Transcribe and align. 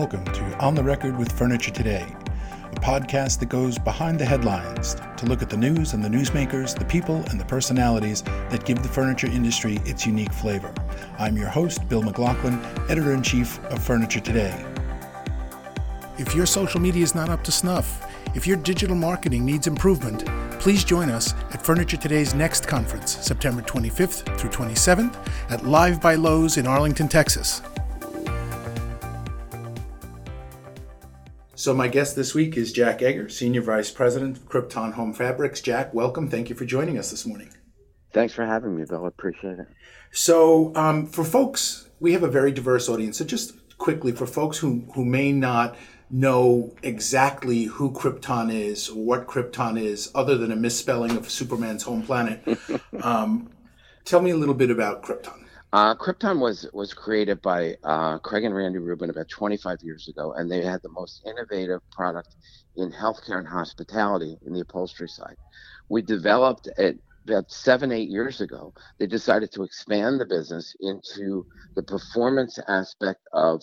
welcome 0.00 0.24
to 0.32 0.42
On 0.60 0.74
the 0.74 0.82
Record 0.82 1.18
with 1.18 1.30
Furniture 1.30 1.70
Today, 1.70 2.06
a 2.72 2.80
podcast 2.80 3.38
that 3.38 3.50
goes 3.50 3.78
behind 3.78 4.18
the 4.18 4.24
headlines 4.24 4.96
to 5.18 5.26
look 5.26 5.42
at 5.42 5.50
the 5.50 5.58
news 5.58 5.92
and 5.92 6.02
the 6.02 6.08
newsmakers, 6.08 6.74
the 6.74 6.86
people 6.86 7.16
and 7.28 7.38
the 7.38 7.44
personalities 7.44 8.22
that 8.22 8.64
give 8.64 8.82
the 8.82 8.88
furniture 8.88 9.26
industry 9.26 9.78
its 9.84 10.06
unique 10.06 10.32
flavor. 10.32 10.72
I'm 11.18 11.36
your 11.36 11.48
host, 11.48 11.86
Bill 11.86 12.00
McLaughlin, 12.00 12.58
editor 12.88 13.12
in 13.12 13.22
chief 13.22 13.62
of 13.64 13.82
Furniture 13.82 14.20
Today. 14.20 14.64
If 16.16 16.34
your 16.34 16.46
social 16.46 16.80
media 16.80 17.02
is 17.02 17.14
not 17.14 17.28
up 17.28 17.44
to 17.44 17.52
snuff, 17.52 18.10
if 18.34 18.46
your 18.46 18.56
digital 18.56 18.96
marketing 18.96 19.44
needs 19.44 19.66
improvement, 19.66 20.24
please 20.60 20.82
join 20.82 21.10
us 21.10 21.34
at 21.52 21.60
Furniture 21.60 21.98
Today's 21.98 22.34
next 22.34 22.66
conference, 22.66 23.18
September 23.18 23.60
25th 23.60 24.38
through 24.38 24.48
27th 24.48 25.14
at 25.50 25.66
Live 25.66 26.00
by 26.00 26.16
Loews 26.16 26.56
in 26.56 26.66
Arlington, 26.66 27.06
Texas. 27.06 27.60
So, 31.60 31.74
my 31.74 31.88
guest 31.88 32.16
this 32.16 32.34
week 32.34 32.56
is 32.56 32.72
Jack 32.72 33.02
Egger, 33.02 33.28
Senior 33.28 33.60
Vice 33.60 33.90
President 33.90 34.38
of 34.38 34.48
Crypton 34.48 34.94
Home 34.94 35.12
Fabrics. 35.12 35.60
Jack, 35.60 35.92
welcome. 35.92 36.26
Thank 36.30 36.48
you 36.48 36.56
for 36.56 36.64
joining 36.64 36.96
us 36.96 37.10
this 37.10 37.26
morning. 37.26 37.52
Thanks 38.14 38.32
for 38.32 38.46
having 38.46 38.78
me, 38.78 38.86
Bill. 38.88 39.04
I 39.04 39.08
appreciate 39.08 39.58
it. 39.58 39.66
So, 40.10 40.74
um, 40.74 41.06
for 41.06 41.22
folks, 41.22 41.90
we 42.00 42.14
have 42.14 42.22
a 42.22 42.30
very 42.30 42.50
diverse 42.50 42.88
audience. 42.88 43.18
So, 43.18 43.26
just 43.26 43.76
quickly, 43.76 44.10
for 44.10 44.26
folks 44.26 44.56
who, 44.56 44.84
who 44.94 45.04
may 45.04 45.32
not 45.32 45.76
know 46.08 46.74
exactly 46.82 47.64
who 47.64 47.90
Crypton 47.90 48.50
is 48.50 48.88
or 48.88 49.04
what 49.04 49.26
Crypton 49.26 49.78
is, 49.78 50.10
other 50.14 50.38
than 50.38 50.52
a 50.52 50.56
misspelling 50.56 51.14
of 51.18 51.28
Superman's 51.28 51.82
home 51.82 52.02
planet, 52.02 52.42
um, 53.02 53.50
tell 54.06 54.22
me 54.22 54.30
a 54.30 54.36
little 54.38 54.54
bit 54.54 54.70
about 54.70 55.02
Crypton. 55.02 55.39
Uh, 55.72 55.94
Crypton 55.96 56.40
was 56.40 56.68
was 56.74 56.94
created 56.94 57.42
by 57.42 57.76
uh, 57.84 58.18
Craig 58.20 58.44
and 58.44 58.56
Randy 58.56 58.80
Rubin 58.80 59.10
about 59.10 59.30
25 59.30 59.78
years 59.82 60.08
ago, 60.08 60.34
and 60.34 60.50
they 60.50 60.64
had 60.64 60.82
the 60.82 60.90
most 60.90 61.22
innovative 61.28 61.80
product 61.92 62.36
in 62.76 62.92
healthcare 62.92 63.38
and 63.38 63.48
hospitality 63.48 64.36
in 64.46 64.54
the 64.54 64.62
upholstery 64.62 65.08
side. 65.08 65.36
We 65.88 66.02
developed 66.02 66.68
it 66.78 66.98
about 67.28 67.52
seven, 67.52 67.92
eight 67.92 68.10
years 68.10 68.42
ago. 68.42 68.74
They 68.98 69.06
decided 69.06 69.52
to 69.52 69.64
expand 69.64 70.20
the 70.20 70.26
business 70.26 70.74
into 70.80 71.46
the 71.76 71.84
performance 71.84 72.58
aspect 72.68 73.20
of 73.34 73.62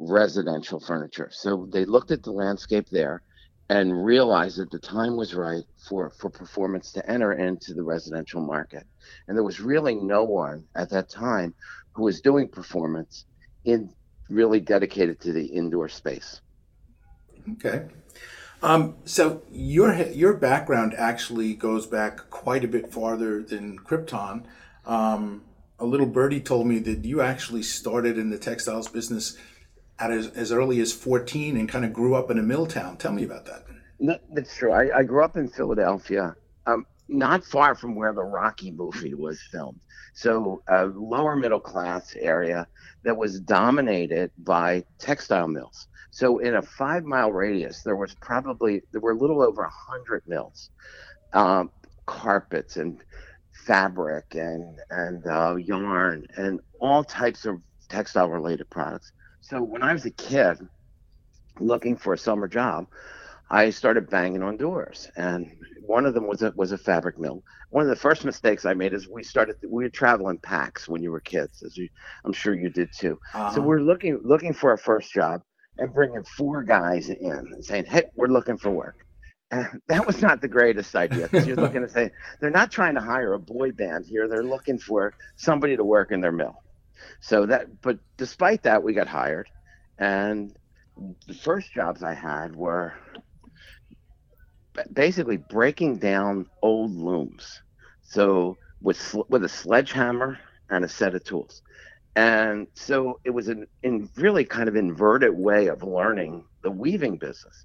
residential 0.00 0.80
furniture. 0.80 1.30
So 1.32 1.68
they 1.72 1.86
looked 1.86 2.10
at 2.10 2.24
the 2.24 2.32
landscape 2.32 2.88
there 2.90 3.22
and 3.70 4.04
realized 4.04 4.58
that 4.58 4.70
the 4.70 4.78
time 4.78 5.16
was 5.16 5.34
right 5.34 5.64
for, 5.88 6.10
for 6.10 6.28
performance 6.28 6.92
to 6.92 7.10
enter 7.10 7.32
into 7.32 7.72
the 7.72 7.82
residential 7.82 8.40
market. 8.40 8.86
And 9.26 9.36
there 9.36 9.44
was 9.44 9.60
really 9.60 9.94
no 9.94 10.24
one 10.24 10.64
at 10.74 10.90
that 10.90 11.08
time 11.08 11.54
who 11.92 12.02
was 12.02 12.20
doing 12.20 12.48
performance 12.48 13.24
in 13.64 13.90
really 14.28 14.60
dedicated 14.60 15.20
to 15.20 15.32
the 15.32 15.46
indoor 15.46 15.88
space. 15.88 16.40
Okay. 17.52 17.86
Um, 18.62 18.96
so 19.04 19.42
your 19.52 19.94
your 19.94 20.34
background 20.34 20.94
actually 20.96 21.54
goes 21.54 21.86
back 21.86 22.30
quite 22.30 22.64
a 22.64 22.68
bit 22.68 22.90
farther 22.90 23.42
than 23.42 23.78
Crypton. 23.78 24.44
Um, 24.86 25.42
a 25.78 25.84
little 25.84 26.06
birdie 26.06 26.40
told 26.40 26.66
me 26.66 26.78
that 26.78 27.04
you 27.04 27.20
actually 27.20 27.62
started 27.62 28.16
in 28.16 28.30
the 28.30 28.38
textiles 28.38 28.88
business 28.88 29.36
at 29.98 30.10
as, 30.10 30.28
as 30.28 30.52
early 30.52 30.80
as 30.80 30.92
14 30.92 31.56
and 31.56 31.68
kind 31.68 31.84
of 31.84 31.92
grew 31.92 32.14
up 32.14 32.30
in 32.30 32.38
a 32.38 32.42
mill 32.42 32.66
town. 32.66 32.96
Tell 32.96 33.12
me 33.12 33.24
about 33.24 33.46
that. 33.46 33.64
No, 34.00 34.18
that's 34.32 34.56
true. 34.56 34.72
I, 34.72 34.98
I, 34.98 35.02
grew 35.04 35.24
up 35.24 35.36
in 35.36 35.48
Philadelphia, 35.48 36.34
um, 36.66 36.84
not 37.08 37.44
far 37.44 37.74
from 37.74 37.94
where 37.94 38.12
the 38.12 38.24
Rocky 38.24 38.70
movie 38.70 39.14
was 39.14 39.40
filmed. 39.52 39.80
So, 40.14 40.62
a 40.68 40.86
lower 40.86 41.36
middle 41.36 41.60
class 41.60 42.14
area 42.16 42.66
that 43.02 43.16
was 43.16 43.40
dominated 43.40 44.30
by 44.38 44.84
textile 44.98 45.48
mills. 45.48 45.88
So, 46.10 46.38
in 46.38 46.56
a 46.56 46.62
five 46.62 47.04
mile 47.04 47.32
radius, 47.32 47.82
there 47.82 47.96
was 47.96 48.14
probably, 48.20 48.82
there 48.92 49.00
were 49.00 49.12
a 49.12 49.16
little 49.16 49.42
over 49.42 49.62
100 49.62 50.22
mills, 50.26 50.70
um, 51.32 51.70
carpets 52.06 52.76
and 52.76 52.98
fabric 53.52 54.34
and, 54.34 54.78
and 54.90 55.26
uh, 55.26 55.56
yarn 55.56 56.26
and 56.36 56.60
all 56.80 57.02
types 57.02 57.46
of 57.46 57.60
textile 57.88 58.28
related 58.28 58.68
products. 58.70 59.12
So 59.44 59.62
when 59.62 59.82
I 59.82 59.92
was 59.92 60.06
a 60.06 60.10
kid 60.10 60.56
looking 61.60 61.96
for 61.96 62.14
a 62.14 62.18
summer 62.18 62.48
job, 62.48 62.86
I 63.50 63.68
started 63.68 64.08
banging 64.08 64.42
on 64.42 64.56
doors, 64.56 65.10
and 65.16 65.46
one 65.82 66.06
of 66.06 66.14
them 66.14 66.26
was 66.26 66.40
a 66.40 66.54
was 66.56 66.72
a 66.72 66.78
fabric 66.78 67.18
mill. 67.18 67.42
One 67.68 67.82
of 67.82 67.90
the 67.90 67.96
first 67.96 68.24
mistakes 68.24 68.64
I 68.64 68.72
made 68.72 68.94
is 68.94 69.06
we 69.06 69.22
started 69.22 69.56
we 69.62 69.84
were 69.84 69.90
traveling 69.90 70.38
packs 70.38 70.88
when 70.88 71.02
you 71.02 71.10
were 71.10 71.20
kids, 71.20 71.62
as 71.62 71.76
you 71.76 71.90
I'm 72.24 72.32
sure 72.32 72.54
you 72.54 72.70
did 72.70 72.88
too. 72.98 73.18
Uh-huh. 73.34 73.54
So 73.54 73.60
we're 73.60 73.82
looking 73.82 74.18
looking 74.24 74.54
for 74.54 74.72
a 74.72 74.78
first 74.78 75.12
job 75.12 75.42
and 75.76 75.92
bringing 75.92 76.24
four 76.24 76.62
guys 76.62 77.10
in 77.10 77.30
and 77.30 77.62
saying, 77.62 77.84
"Hey, 77.84 78.04
we're 78.16 78.28
looking 78.28 78.56
for 78.56 78.70
work." 78.70 78.96
And 79.50 79.68
that 79.88 80.06
was 80.06 80.22
not 80.22 80.40
the 80.40 80.48
greatest 80.48 80.96
idea 80.96 81.28
because 81.28 81.46
you're 81.46 81.56
looking 81.66 81.82
to 81.82 81.88
say 81.90 82.10
they're 82.40 82.48
not 82.48 82.72
trying 82.72 82.94
to 82.94 83.02
hire 83.02 83.34
a 83.34 83.38
boy 83.38 83.72
band 83.72 84.06
here; 84.08 84.26
they're 84.26 84.42
looking 84.42 84.78
for 84.78 85.12
somebody 85.36 85.76
to 85.76 85.84
work 85.84 86.12
in 86.12 86.22
their 86.22 86.32
mill. 86.32 86.63
So 87.20 87.46
that, 87.46 87.80
but 87.82 87.98
despite 88.16 88.62
that, 88.64 88.82
we 88.82 88.92
got 88.94 89.08
hired, 89.08 89.48
and 89.98 90.54
the 91.26 91.34
first 91.34 91.72
jobs 91.72 92.02
I 92.02 92.14
had 92.14 92.54
were 92.54 92.94
basically 94.92 95.36
breaking 95.36 95.98
down 95.98 96.46
old 96.62 96.92
looms. 96.92 97.60
So 98.02 98.56
with 98.80 99.14
with 99.28 99.44
a 99.44 99.48
sledgehammer 99.48 100.38
and 100.70 100.84
a 100.84 100.88
set 100.88 101.14
of 101.14 101.24
tools, 101.24 101.62
and 102.16 102.66
so 102.74 103.20
it 103.24 103.30
was 103.30 103.48
an 103.48 103.66
in 103.82 104.08
really 104.16 104.44
kind 104.44 104.68
of 104.68 104.76
inverted 104.76 105.34
way 105.34 105.68
of 105.68 105.82
learning 105.82 106.44
the 106.62 106.70
weaving 106.70 107.16
business. 107.18 107.64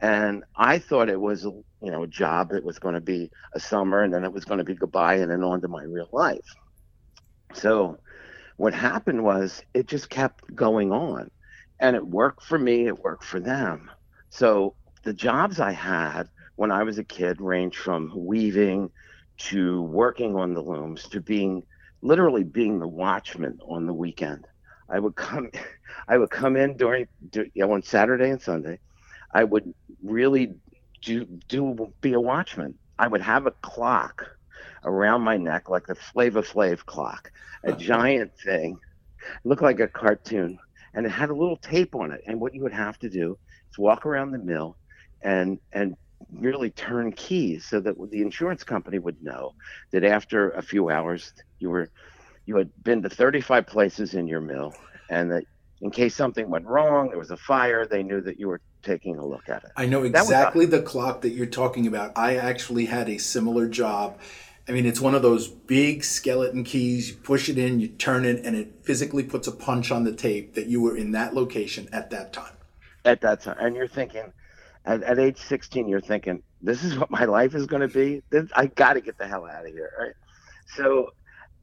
And 0.00 0.44
I 0.56 0.78
thought 0.78 1.08
it 1.10 1.20
was, 1.20 1.44
you 1.44 1.90
know, 1.90 2.04
a 2.04 2.08
job 2.08 2.50
that 2.50 2.64
was 2.64 2.78
going 2.78 2.94
to 2.94 3.00
be 3.00 3.30
a 3.54 3.60
summer 3.60 4.02
and 4.02 4.14
then 4.14 4.24
it 4.24 4.32
was 4.32 4.44
going 4.44 4.58
to 4.58 4.64
be 4.64 4.74
goodbye 4.74 5.16
and 5.16 5.30
then 5.30 5.42
on 5.42 5.60
to 5.62 5.68
my 5.68 5.82
real 5.82 6.08
life. 6.12 6.54
So 7.54 7.98
what 8.58 8.74
happened 8.74 9.24
was 9.24 9.62
it 9.74 9.88
just 9.88 10.10
kept 10.10 10.54
going 10.54 10.92
on 10.92 11.30
and 11.80 11.96
it 11.96 12.06
worked 12.06 12.44
for 12.44 12.58
me 12.58 12.86
it 12.86 12.98
worked 12.98 13.24
for 13.24 13.40
them. 13.40 13.90
So 14.30 14.76
the 15.04 15.14
jobs 15.14 15.60
i 15.60 15.72
had 15.72 16.28
when 16.56 16.72
i 16.72 16.82
was 16.82 16.98
a 16.98 17.04
kid 17.04 17.40
ranged 17.40 17.78
from 17.78 18.12
weaving 18.14 18.90
to 19.38 19.82
working 19.82 20.36
on 20.36 20.54
the 20.54 20.60
looms 20.60 21.04
to 21.08 21.20
being 21.20 21.62
literally 22.02 22.44
being 22.44 22.80
the 22.80 22.88
watchman 22.88 23.58
on 23.66 23.86
the 23.86 23.94
weekend. 23.94 24.46
I 24.90 24.98
would 24.98 25.16
come 25.16 25.50
i 26.08 26.18
would 26.18 26.30
come 26.30 26.56
in 26.56 26.76
during 26.76 27.08
you 27.34 27.50
know, 27.56 27.72
on 27.72 27.82
saturday 27.82 28.30
and 28.30 28.42
sunday 28.42 28.78
i 29.32 29.44
would 29.44 29.72
really 30.02 30.54
do 31.02 31.26
do 31.48 31.92
be 32.00 32.12
a 32.14 32.20
watchman. 32.20 32.78
I 32.98 33.08
would 33.08 33.22
have 33.22 33.46
a 33.46 33.52
clock 33.62 34.26
around 34.84 35.22
my 35.22 35.36
neck 35.36 35.68
like 35.68 35.86
the 35.86 35.94
Flavor 35.94 36.42
Flav 36.42 36.84
clock, 36.84 37.30
a 37.64 37.70
uh-huh. 37.70 37.78
giant 37.78 38.32
thing, 38.38 38.78
looked 39.44 39.62
like 39.62 39.80
a 39.80 39.88
cartoon, 39.88 40.58
and 40.94 41.06
it 41.06 41.10
had 41.10 41.30
a 41.30 41.34
little 41.34 41.56
tape 41.56 41.94
on 41.94 42.12
it. 42.12 42.22
And 42.26 42.40
what 42.40 42.54
you 42.54 42.62
would 42.62 42.72
have 42.72 42.98
to 43.00 43.08
do 43.08 43.38
is 43.70 43.78
walk 43.78 44.06
around 44.06 44.32
the 44.32 44.38
mill 44.38 44.76
and 45.22 45.58
and 45.72 45.96
really 46.32 46.70
turn 46.70 47.12
keys 47.12 47.64
so 47.64 47.80
that 47.80 47.94
the 48.10 48.20
insurance 48.20 48.64
company 48.64 48.98
would 48.98 49.22
know 49.22 49.54
that 49.92 50.04
after 50.04 50.50
a 50.50 50.62
few 50.62 50.90
hours 50.90 51.32
you 51.58 51.70
were 51.70 51.88
you 52.44 52.56
had 52.56 52.70
been 52.82 53.02
to 53.02 53.08
35 53.08 53.66
places 53.66 54.14
in 54.14 54.26
your 54.26 54.40
mill 54.40 54.74
and 55.10 55.30
that 55.30 55.44
in 55.80 55.90
case 55.90 56.16
something 56.16 56.50
went 56.50 56.66
wrong 56.66 57.08
there 57.08 57.18
was 57.18 57.30
a 57.30 57.36
fire 57.36 57.86
they 57.86 58.02
knew 58.02 58.20
that 58.20 58.38
you 58.38 58.48
were 58.48 58.60
taking 58.82 59.18
a 59.18 59.26
look 59.26 59.48
at 59.48 59.64
it. 59.64 59.70
I 59.76 59.86
know 59.86 60.04
exactly 60.04 60.66
the 60.66 60.82
clock 60.82 61.22
that 61.22 61.30
you're 61.30 61.46
talking 61.46 61.86
about. 61.86 62.12
I 62.16 62.36
actually 62.36 62.86
had 62.86 63.08
a 63.08 63.18
similar 63.18 63.68
job 63.68 64.18
I 64.68 64.72
mean, 64.72 64.84
it's 64.84 65.00
one 65.00 65.14
of 65.14 65.22
those 65.22 65.48
big 65.48 66.04
skeleton 66.04 66.62
keys. 66.62 67.10
You 67.10 67.16
push 67.16 67.48
it 67.48 67.56
in, 67.56 67.80
you 67.80 67.88
turn 67.88 68.26
it, 68.26 68.44
and 68.44 68.54
it 68.54 68.80
physically 68.82 69.22
puts 69.22 69.48
a 69.48 69.52
punch 69.52 69.90
on 69.90 70.04
the 70.04 70.12
tape 70.12 70.54
that 70.54 70.66
you 70.66 70.82
were 70.82 70.94
in 70.94 71.12
that 71.12 71.34
location 71.34 71.88
at 71.90 72.10
that 72.10 72.34
time. 72.34 72.52
At 73.04 73.22
that 73.22 73.40
time. 73.40 73.56
And 73.58 73.74
you're 73.74 73.88
thinking, 73.88 74.30
at, 74.84 75.02
at 75.02 75.18
age 75.18 75.38
16, 75.38 75.88
you're 75.88 76.02
thinking, 76.02 76.42
this 76.60 76.84
is 76.84 76.98
what 76.98 77.10
my 77.10 77.24
life 77.24 77.54
is 77.54 77.66
going 77.66 77.80
to 77.80 77.88
be. 77.88 78.22
This, 78.28 78.50
I 78.54 78.66
got 78.66 78.94
to 78.94 79.00
get 79.00 79.16
the 79.16 79.26
hell 79.26 79.46
out 79.46 79.64
of 79.64 79.72
here. 79.72 79.90
Right. 79.98 80.14
So 80.76 81.12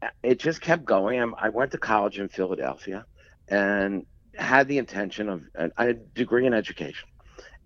uh, 0.01 0.07
it 0.23 0.39
just 0.39 0.61
kept 0.61 0.83
going. 0.83 1.33
I 1.37 1.49
went 1.49 1.71
to 1.73 1.77
college 1.77 2.17
in 2.17 2.27
Philadelphia 2.27 3.05
and 3.47 4.07
had 4.33 4.67
the 4.67 4.79
intention 4.79 5.29
of, 5.29 5.43
I 5.77 5.85
had 5.85 5.95
a 5.95 5.99
degree 6.15 6.47
in 6.47 6.55
education 6.55 7.07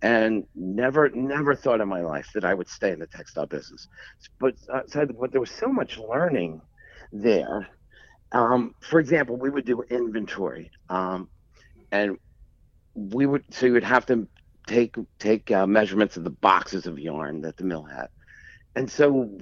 and 0.01 0.45
never 0.55 1.09
never 1.09 1.55
thought 1.55 1.81
in 1.81 1.87
my 1.87 2.01
life 2.01 2.29
that 2.33 2.45
I 2.45 2.53
would 2.53 2.69
stay 2.69 2.91
in 2.91 2.99
the 2.99 3.07
textile 3.07 3.45
business. 3.45 3.87
But 4.39 4.55
uh, 4.71 4.81
so, 4.87 5.05
but 5.05 5.31
there 5.31 5.41
was 5.41 5.51
so 5.51 5.67
much 5.67 5.97
learning 5.97 6.61
there. 7.11 7.67
Um, 8.31 8.75
for 8.81 8.99
example, 8.99 9.37
we 9.37 9.49
would 9.49 9.65
do 9.65 9.81
inventory, 9.89 10.71
um, 10.89 11.29
and 11.91 12.17
we 12.95 13.25
would 13.25 13.43
so 13.51 13.65
you 13.65 13.73
would 13.73 13.83
have 13.83 14.05
to 14.07 14.27
take 14.67 14.95
take 15.19 15.51
uh, 15.51 15.67
measurements 15.67 16.17
of 16.17 16.23
the 16.23 16.29
boxes 16.29 16.85
of 16.85 16.99
yarn 16.99 17.41
that 17.41 17.57
the 17.57 17.63
mill 17.63 17.83
had, 17.83 18.07
and 18.75 18.89
so 18.89 19.39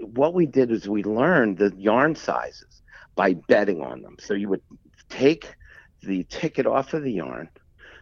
what 0.00 0.32
we 0.34 0.46
did 0.46 0.70
is 0.70 0.88
we 0.88 1.02
learned 1.02 1.58
the 1.58 1.74
yarn 1.76 2.14
sizes 2.14 2.82
by 3.16 3.34
betting 3.34 3.82
on 3.82 4.00
them. 4.02 4.16
So 4.18 4.34
you 4.34 4.48
would 4.48 4.62
take 5.10 5.54
the 6.02 6.24
ticket 6.24 6.66
off 6.66 6.94
of 6.94 7.02
the 7.02 7.12
yarn 7.12 7.50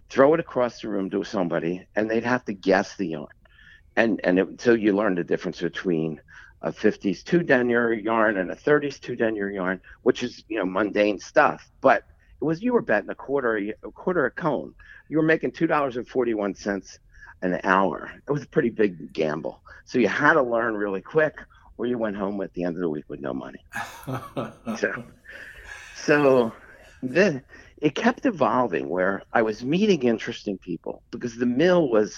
throw 0.08 0.34
it 0.34 0.40
across 0.40 0.80
the 0.80 0.88
room 0.88 1.10
to 1.10 1.24
somebody, 1.24 1.86
and 1.94 2.10
they'd 2.10 2.24
have 2.24 2.44
to 2.46 2.52
guess 2.52 2.96
the 2.96 3.08
yarn. 3.08 3.28
And 3.96 4.20
and 4.24 4.38
it, 4.38 4.60
so 4.60 4.74
you 4.74 4.94
learn 4.94 5.14
the 5.14 5.24
difference 5.24 5.60
between 5.60 6.20
a 6.62 6.72
50s 6.72 7.22
two 7.22 7.42
denier 7.42 7.92
yarn 7.92 8.36
and 8.36 8.50
a 8.50 8.56
30s 8.56 9.00
two 9.00 9.16
denier 9.16 9.50
yarn, 9.50 9.80
which 10.02 10.22
is 10.22 10.44
you 10.48 10.58
know 10.58 10.66
mundane 10.66 11.18
stuff, 11.18 11.70
but 11.80 12.04
it 12.40 12.44
was 12.44 12.62
you 12.62 12.72
were 12.72 12.82
betting 12.82 13.10
a 13.10 13.14
quarter 13.14 13.56
a 13.56 13.90
quarter 13.90 14.26
a 14.26 14.30
cone. 14.30 14.74
You 15.08 15.16
were 15.18 15.24
making 15.24 15.52
two 15.52 15.66
dollars 15.66 15.96
and 15.96 16.06
forty 16.06 16.34
one 16.34 16.54
cents 16.54 16.98
an 17.42 17.60
hour. 17.64 18.10
It 18.26 18.32
was 18.32 18.42
a 18.42 18.48
pretty 18.48 18.70
big 18.70 19.12
gamble. 19.12 19.62
So 19.84 19.98
you 19.98 20.08
had 20.08 20.34
to 20.34 20.42
learn 20.42 20.74
really 20.74 21.00
quick, 21.00 21.38
or 21.76 21.86
you 21.86 21.98
went 21.98 22.16
home 22.16 22.40
at 22.42 22.52
the 22.54 22.64
end 22.64 22.76
of 22.76 22.80
the 22.80 22.88
week 22.88 23.04
with 23.08 23.20
no 23.20 23.32
money. 23.32 23.64
so, 24.76 25.04
so 25.96 26.52
then 27.02 27.42
it 27.80 27.94
kept 27.94 28.26
evolving 28.26 28.88
where 28.88 29.22
I 29.32 29.42
was 29.42 29.64
meeting 29.64 30.02
interesting 30.02 30.58
people 30.58 31.02
because 31.10 31.36
the 31.36 31.46
mill 31.46 31.88
was 31.88 32.16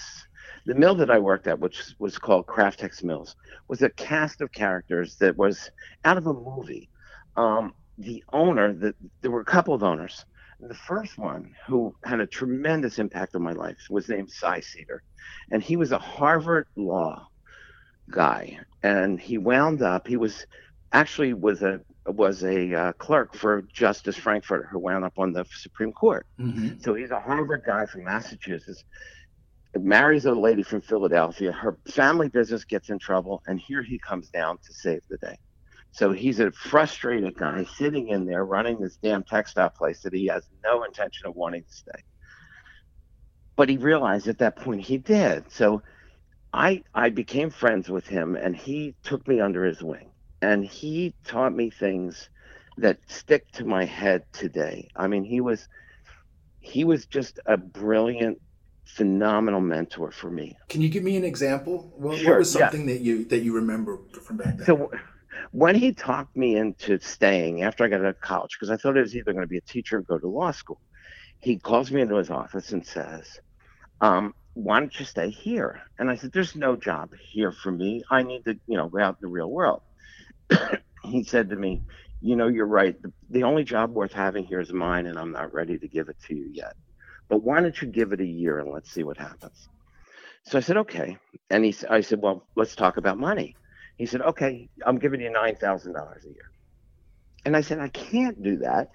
the 0.65 0.75
mill 0.75 0.95
that 0.95 1.09
I 1.09 1.17
worked 1.17 1.47
at, 1.47 1.59
which 1.59 1.95
was 1.97 2.17
called 2.19 2.45
Craftex 2.45 3.03
Mills, 3.03 3.35
was 3.67 3.81
a 3.81 3.89
cast 3.89 4.41
of 4.41 4.51
characters 4.51 5.15
that 5.15 5.35
was 5.35 5.71
out 6.05 6.17
of 6.17 6.27
a 6.27 6.33
movie. 6.33 6.89
Um, 7.35 7.73
the 7.97 8.23
owner, 8.31 8.73
the, 8.73 8.93
there 9.21 9.31
were 9.31 9.41
a 9.41 9.45
couple 9.45 9.73
of 9.73 9.83
owners. 9.83 10.25
The 10.59 10.75
first 10.75 11.17
one, 11.17 11.55
who 11.67 11.95
had 12.03 12.19
a 12.19 12.27
tremendous 12.27 12.99
impact 12.99 13.33
on 13.33 13.41
my 13.41 13.53
life, 13.53 13.77
was 13.89 14.07
named 14.07 14.29
Cy 14.29 14.59
Cedar, 14.59 15.01
and 15.51 15.63
he 15.63 15.75
was 15.75 15.91
a 15.91 15.97
Harvard 15.97 16.67
Law 16.75 17.27
guy, 18.11 18.59
and 18.83 19.19
he 19.19 19.39
wound 19.39 19.81
up. 19.81 20.07
He 20.07 20.17
was 20.17 20.45
actually 20.93 21.33
was 21.33 21.63
a 21.63 21.81
was 22.05 22.43
a 22.43 22.73
uh, 22.73 22.91
clerk 22.93 23.35
for 23.35 23.61
Justice 23.61 24.17
Frankfurter, 24.17 24.67
who 24.71 24.79
wound 24.79 25.05
up 25.05 25.17
on 25.17 25.33
the 25.33 25.45
Supreme 25.51 25.91
Court. 25.91 26.25
Mm-hmm. 26.39 26.79
So 26.81 26.95
he's 26.95 27.11
a 27.11 27.19
Harvard 27.19 27.63
guy 27.65 27.85
from 27.85 28.03
Massachusetts. 28.03 28.83
Marries 29.79 30.25
a 30.25 30.33
lady 30.33 30.63
from 30.63 30.81
Philadelphia. 30.81 31.51
Her 31.51 31.77
family 31.87 32.27
business 32.27 32.65
gets 32.65 32.89
in 32.89 32.99
trouble, 32.99 33.41
and 33.47 33.59
here 33.59 33.83
he 33.83 33.99
comes 33.99 34.29
down 34.29 34.57
to 34.57 34.73
save 34.73 35.01
the 35.09 35.17
day. 35.17 35.37
So 35.93 36.11
he's 36.11 36.39
a 36.39 36.51
frustrated 36.51 37.37
guy 37.37 37.65
sitting 37.77 38.09
in 38.09 38.25
there 38.25 38.45
running 38.45 38.79
this 38.79 38.97
damn 38.97 39.23
textile 39.23 39.69
place 39.69 40.01
that 40.01 40.13
he 40.13 40.27
has 40.27 40.47
no 40.63 40.83
intention 40.83 41.27
of 41.27 41.35
wanting 41.35 41.63
to 41.63 41.73
stay. 41.73 42.03
But 43.55 43.69
he 43.69 43.77
realized 43.77 44.27
at 44.27 44.39
that 44.39 44.55
point 44.55 44.81
he 44.81 44.97
did. 44.97 45.51
So 45.51 45.81
I 46.53 46.83
I 46.93 47.09
became 47.09 47.49
friends 47.49 47.89
with 47.89 48.07
him 48.07 48.35
and 48.35 48.55
he 48.55 48.95
took 49.03 49.27
me 49.27 49.41
under 49.41 49.65
his 49.65 49.83
wing 49.83 50.10
and 50.41 50.65
he 50.65 51.13
taught 51.25 51.53
me 51.53 51.69
things 51.69 52.29
that 52.77 52.97
stick 53.07 53.51
to 53.51 53.65
my 53.65 53.85
head 53.85 54.23
today. 54.33 54.89
I 54.95 55.07
mean, 55.07 55.23
he 55.23 55.41
was 55.41 55.67
he 56.59 56.83
was 56.83 57.05
just 57.05 57.39
a 57.45 57.57
brilliant 57.57 58.39
phenomenal 58.85 59.61
mentor 59.61 60.11
for 60.11 60.29
me. 60.29 60.57
Can 60.69 60.81
you 60.81 60.89
give 60.89 61.03
me 61.03 61.15
an 61.17 61.23
example? 61.23 61.93
What, 61.95 62.19
sure, 62.19 62.31
what 62.31 62.39
was 62.39 62.51
something 62.51 62.87
yeah. 62.87 62.95
that 62.95 63.01
you 63.01 63.25
that 63.25 63.39
you 63.39 63.55
remember 63.55 63.99
from 64.21 64.37
back 64.37 64.57
then? 64.57 64.65
So 64.65 64.91
when 65.51 65.75
he 65.75 65.91
talked 65.91 66.35
me 66.35 66.55
into 66.55 66.99
staying 66.99 67.63
after 67.63 67.83
I 67.83 67.87
got 67.87 68.01
out 68.01 68.07
of 68.07 68.21
college, 68.21 68.57
because 68.57 68.69
I 68.69 68.77
thought 68.77 68.97
I 68.97 69.01
was 69.01 69.15
either 69.15 69.33
going 69.33 69.43
to 69.43 69.47
be 69.47 69.57
a 69.57 69.61
teacher 69.61 69.97
or 69.97 70.01
go 70.01 70.17
to 70.17 70.27
law 70.27 70.51
school, 70.51 70.79
he 71.39 71.57
calls 71.57 71.91
me 71.91 72.01
into 72.01 72.15
his 72.15 72.29
office 72.29 72.71
and 72.71 72.85
says, 72.85 73.39
um, 74.01 74.33
why 74.53 74.79
don't 74.79 74.97
you 74.99 75.05
stay 75.05 75.29
here? 75.29 75.81
And 75.97 76.09
I 76.09 76.15
said, 76.15 76.31
there's 76.31 76.55
no 76.55 76.75
job 76.75 77.11
here 77.19 77.51
for 77.51 77.71
me. 77.71 78.03
I 78.09 78.23
need 78.23 78.45
to, 78.45 78.57
you 78.67 78.77
know, 78.77 78.89
go 78.89 78.99
out 78.99 79.17
in 79.21 79.27
the 79.27 79.27
real 79.27 79.49
world. 79.49 79.81
he 81.03 81.23
said 81.23 81.49
to 81.49 81.55
me, 81.55 81.81
you 82.21 82.35
know, 82.35 82.47
you're 82.47 82.67
right. 82.67 83.01
The, 83.01 83.11
the 83.29 83.43
only 83.43 83.63
job 83.63 83.91
worth 83.91 84.13
having 84.13 84.45
here 84.45 84.59
is 84.59 84.71
mine, 84.71 85.07
and 85.07 85.17
I'm 85.17 85.31
not 85.31 85.53
ready 85.53 85.77
to 85.79 85.87
give 85.87 86.09
it 86.09 86.17
to 86.27 86.35
you 86.35 86.49
yet. 86.53 86.73
But 87.29 87.43
why 87.43 87.61
don't 87.61 87.81
you 87.81 87.87
give 87.87 88.13
it 88.13 88.21
a 88.21 88.25
year 88.25 88.59
and 88.59 88.71
let's 88.71 88.91
see 88.91 89.03
what 89.03 89.17
happens? 89.17 89.69
So 90.45 90.57
I 90.57 90.61
said, 90.61 90.77
okay. 90.77 91.17
And 91.49 91.63
he, 91.65 91.75
I 91.89 92.01
said, 92.01 92.19
well, 92.21 92.47
let's 92.55 92.75
talk 92.75 92.97
about 92.97 93.17
money. 93.17 93.55
He 93.97 94.05
said, 94.05 94.21
okay, 94.21 94.69
I'm 94.85 94.97
giving 94.97 95.21
you 95.21 95.31
$9,000 95.31 95.87
a 95.87 96.27
year. 96.27 96.35
And 97.45 97.55
I 97.55 97.61
said, 97.61 97.79
I 97.79 97.87
can't 97.89 98.41
do 98.43 98.57
that. 98.57 98.89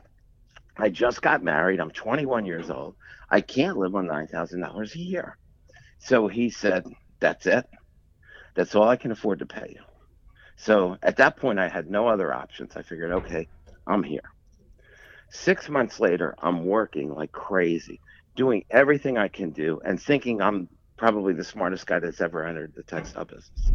I 0.77 0.91
just 0.91 1.23
got 1.23 1.43
married. 1.43 1.81
I'm 1.81 1.91
21 1.91 2.45
years 2.45 2.71
old. 2.71 2.97
I 3.31 3.41
can't 3.41 3.79
live 3.79 3.95
on 3.95 4.07
$9,000 4.07 4.95
a 4.95 4.99
year. 4.99 5.39
So 5.99 6.29
he 6.29 6.51
said, 6.51 6.85
that's 7.21 7.47
it. 7.47 7.67
That's 8.55 8.75
all 8.75 8.89
I 8.89 8.97
can 8.97 9.13
afford 9.13 9.39
to 9.41 9.47
pay 9.47 9.75
you. 9.77 9.86
So 10.57 10.97
at 11.03 11.17
that 11.19 11.37
point, 11.37 11.59
I 11.59 11.69
had 11.69 11.91
no 11.91 12.09
other 12.09 12.33
options. 12.33 12.77
I 12.77 12.83
figured, 12.83 13.13
okay, 13.13 13.49
I'm 13.87 14.03
here. 14.03 14.33
Six 15.31 15.69
months 15.69 16.01
later, 16.01 16.35
I'm 16.41 16.65
working 16.65 17.15
like 17.15 17.33
crazy, 17.33 18.01
doing 18.37 18.65
everything 18.71 19.19
I 19.19 19.29
can 19.29 19.51
do 19.51 19.81
and 19.85 20.01
thinking 20.01 20.41
I'm 20.41 20.69
probably 20.97 21.35
the 21.35 21.45
smartest 21.45 21.87
guy 21.87 21.99
that's 21.99 22.21
ever 22.21 22.47
entered 22.47 22.73
the 22.75 22.83
textile 22.83 23.25
business. 23.25 23.73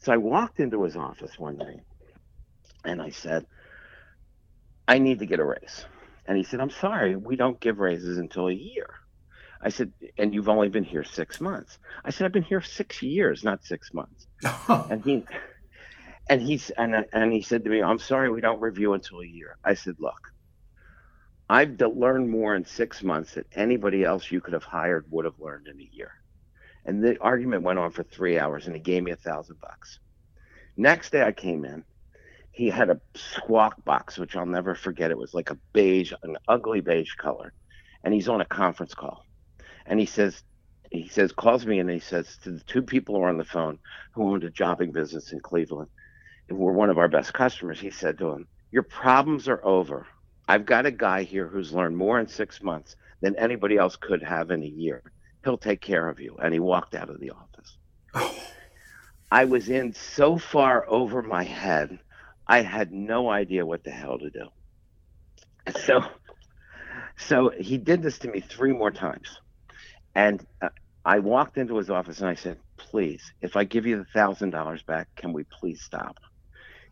So 0.00 0.12
I 0.12 0.18
walked 0.18 0.60
into 0.60 0.82
his 0.84 0.96
office 0.96 1.38
one 1.38 1.56
day 1.56 1.80
and 2.84 3.02
I 3.02 3.10
said, 3.10 3.46
I 4.86 4.98
need 4.98 5.18
to 5.20 5.26
get 5.26 5.40
a 5.40 5.44
raise. 5.44 5.86
And 6.26 6.36
he 6.36 6.44
said, 6.44 6.60
I'm 6.60 6.70
sorry, 6.70 7.16
we 7.16 7.36
don't 7.36 7.60
give 7.60 7.78
raises 7.78 8.18
until 8.18 8.48
a 8.48 8.52
year. 8.52 8.88
I 9.60 9.70
said, 9.70 9.92
and 10.18 10.34
you've 10.34 10.48
only 10.48 10.68
been 10.68 10.84
here 10.84 11.04
six 11.04 11.40
months. 11.40 11.78
I 12.04 12.10
said, 12.10 12.26
I've 12.26 12.32
been 12.32 12.42
here 12.42 12.60
six 12.60 13.02
years, 13.02 13.42
not 13.42 13.64
six 13.64 13.94
months. 13.94 14.26
and 14.68 15.02
he, 15.02 15.24
and 16.28 16.40
he's, 16.40 16.70
and, 16.70 17.06
and 17.12 17.32
he 17.32 17.42
said 17.42 17.64
to 17.64 17.70
me, 17.70 17.82
I'm 17.82 17.98
sorry, 17.98 18.30
we 18.30 18.40
don't 18.40 18.60
review 18.60 18.94
until 18.94 19.20
a 19.20 19.26
year. 19.26 19.56
I 19.64 19.74
said, 19.74 19.96
look, 19.98 20.20
I've 21.48 21.80
learned 21.80 22.30
more 22.30 22.54
in 22.54 22.64
six 22.64 23.02
months 23.02 23.34
than 23.34 23.44
anybody 23.54 24.04
else 24.04 24.30
you 24.30 24.40
could 24.40 24.54
have 24.54 24.64
hired 24.64 25.06
would 25.10 25.26
have 25.26 25.38
learned 25.38 25.68
in 25.68 25.78
a 25.80 25.88
year. 25.92 26.10
And 26.86 27.02
the 27.02 27.18
argument 27.20 27.62
went 27.62 27.78
on 27.78 27.90
for 27.90 28.02
three 28.02 28.38
hours, 28.38 28.66
and 28.66 28.74
he 28.74 28.80
gave 28.80 29.02
me 29.02 29.12
a 29.12 29.16
thousand 29.16 29.60
bucks. 29.60 29.98
Next 30.76 31.10
day, 31.10 31.22
I 31.22 31.32
came 31.32 31.64
in. 31.64 31.84
He 32.50 32.68
had 32.68 32.90
a 32.90 33.00
squawk 33.14 33.84
box, 33.84 34.18
which 34.18 34.36
I'll 34.36 34.46
never 34.46 34.74
forget. 34.74 35.10
It 35.10 35.18
was 35.18 35.34
like 35.34 35.50
a 35.50 35.58
beige, 35.72 36.12
an 36.22 36.36
ugly 36.48 36.80
beige 36.80 37.14
color, 37.14 37.52
and 38.02 38.14
he's 38.14 38.28
on 38.28 38.40
a 38.40 38.46
conference 38.46 38.94
call, 38.94 39.24
and 39.86 39.98
he 39.98 40.06
says, 40.06 40.42
he 40.90 41.08
says, 41.08 41.32
calls 41.32 41.66
me, 41.66 41.80
and 41.80 41.90
he 41.90 41.98
says 41.98 42.38
to 42.44 42.52
the 42.52 42.60
two 42.60 42.82
people 42.82 43.16
who 43.16 43.22
are 43.22 43.28
on 43.28 43.38
the 43.38 43.44
phone 43.44 43.78
who 44.14 44.30
owned 44.30 44.44
a 44.44 44.50
jobbing 44.50 44.92
business 44.92 45.32
in 45.32 45.40
Cleveland, 45.40 45.88
and 45.88 45.90
were 46.50 46.72
one 46.72 46.90
of 46.90 46.98
our 46.98 47.08
best 47.08 47.32
customers. 47.32 47.80
He 47.80 47.90
said 47.90 48.18
to 48.18 48.30
him, 48.30 48.46
"Your 48.70 48.82
problems 48.82 49.48
are 49.48 49.64
over. 49.64 50.06
I've 50.46 50.66
got 50.66 50.86
a 50.86 50.90
guy 50.90 51.22
here 51.22 51.48
who's 51.48 51.72
learned 51.72 51.96
more 51.96 52.20
in 52.20 52.26
six 52.26 52.62
months 52.62 52.96
than 53.20 53.36
anybody 53.36 53.76
else 53.76 53.96
could 53.96 54.22
have 54.22 54.50
in 54.50 54.62
a 54.62 54.66
year." 54.66 55.02
he'll 55.44 55.58
take 55.58 55.80
care 55.80 56.08
of 56.08 56.18
you. 56.18 56.36
And 56.42 56.52
he 56.52 56.60
walked 56.60 56.94
out 56.94 57.10
of 57.10 57.20
the 57.20 57.30
office. 57.30 57.76
Oh. 58.14 58.34
I 59.30 59.44
was 59.44 59.68
in 59.68 59.92
so 59.94 60.38
far 60.38 60.88
over 60.88 61.22
my 61.22 61.44
head, 61.44 61.98
I 62.46 62.62
had 62.62 62.92
no 62.92 63.30
idea 63.30 63.66
what 63.66 63.84
the 63.84 63.90
hell 63.90 64.18
to 64.18 64.30
do. 64.30 64.48
So, 65.84 66.02
so 67.16 67.50
he 67.50 67.78
did 67.78 68.02
this 68.02 68.18
to 68.18 68.28
me 68.28 68.40
three 68.40 68.72
more 68.72 68.90
times, 68.90 69.40
and 70.14 70.46
uh, 70.60 70.68
I 71.04 71.20
walked 71.20 71.56
into 71.56 71.78
his 71.78 71.88
office 71.88 72.20
and 72.20 72.28
I 72.28 72.34
said, 72.34 72.58
"Please, 72.76 73.32
if 73.40 73.56
I 73.56 73.64
give 73.64 73.86
you 73.86 73.96
the 73.96 74.04
thousand 74.04 74.50
dollars 74.50 74.82
back, 74.82 75.08
can 75.16 75.32
we 75.32 75.44
please 75.44 75.80
stop?" 75.80 76.18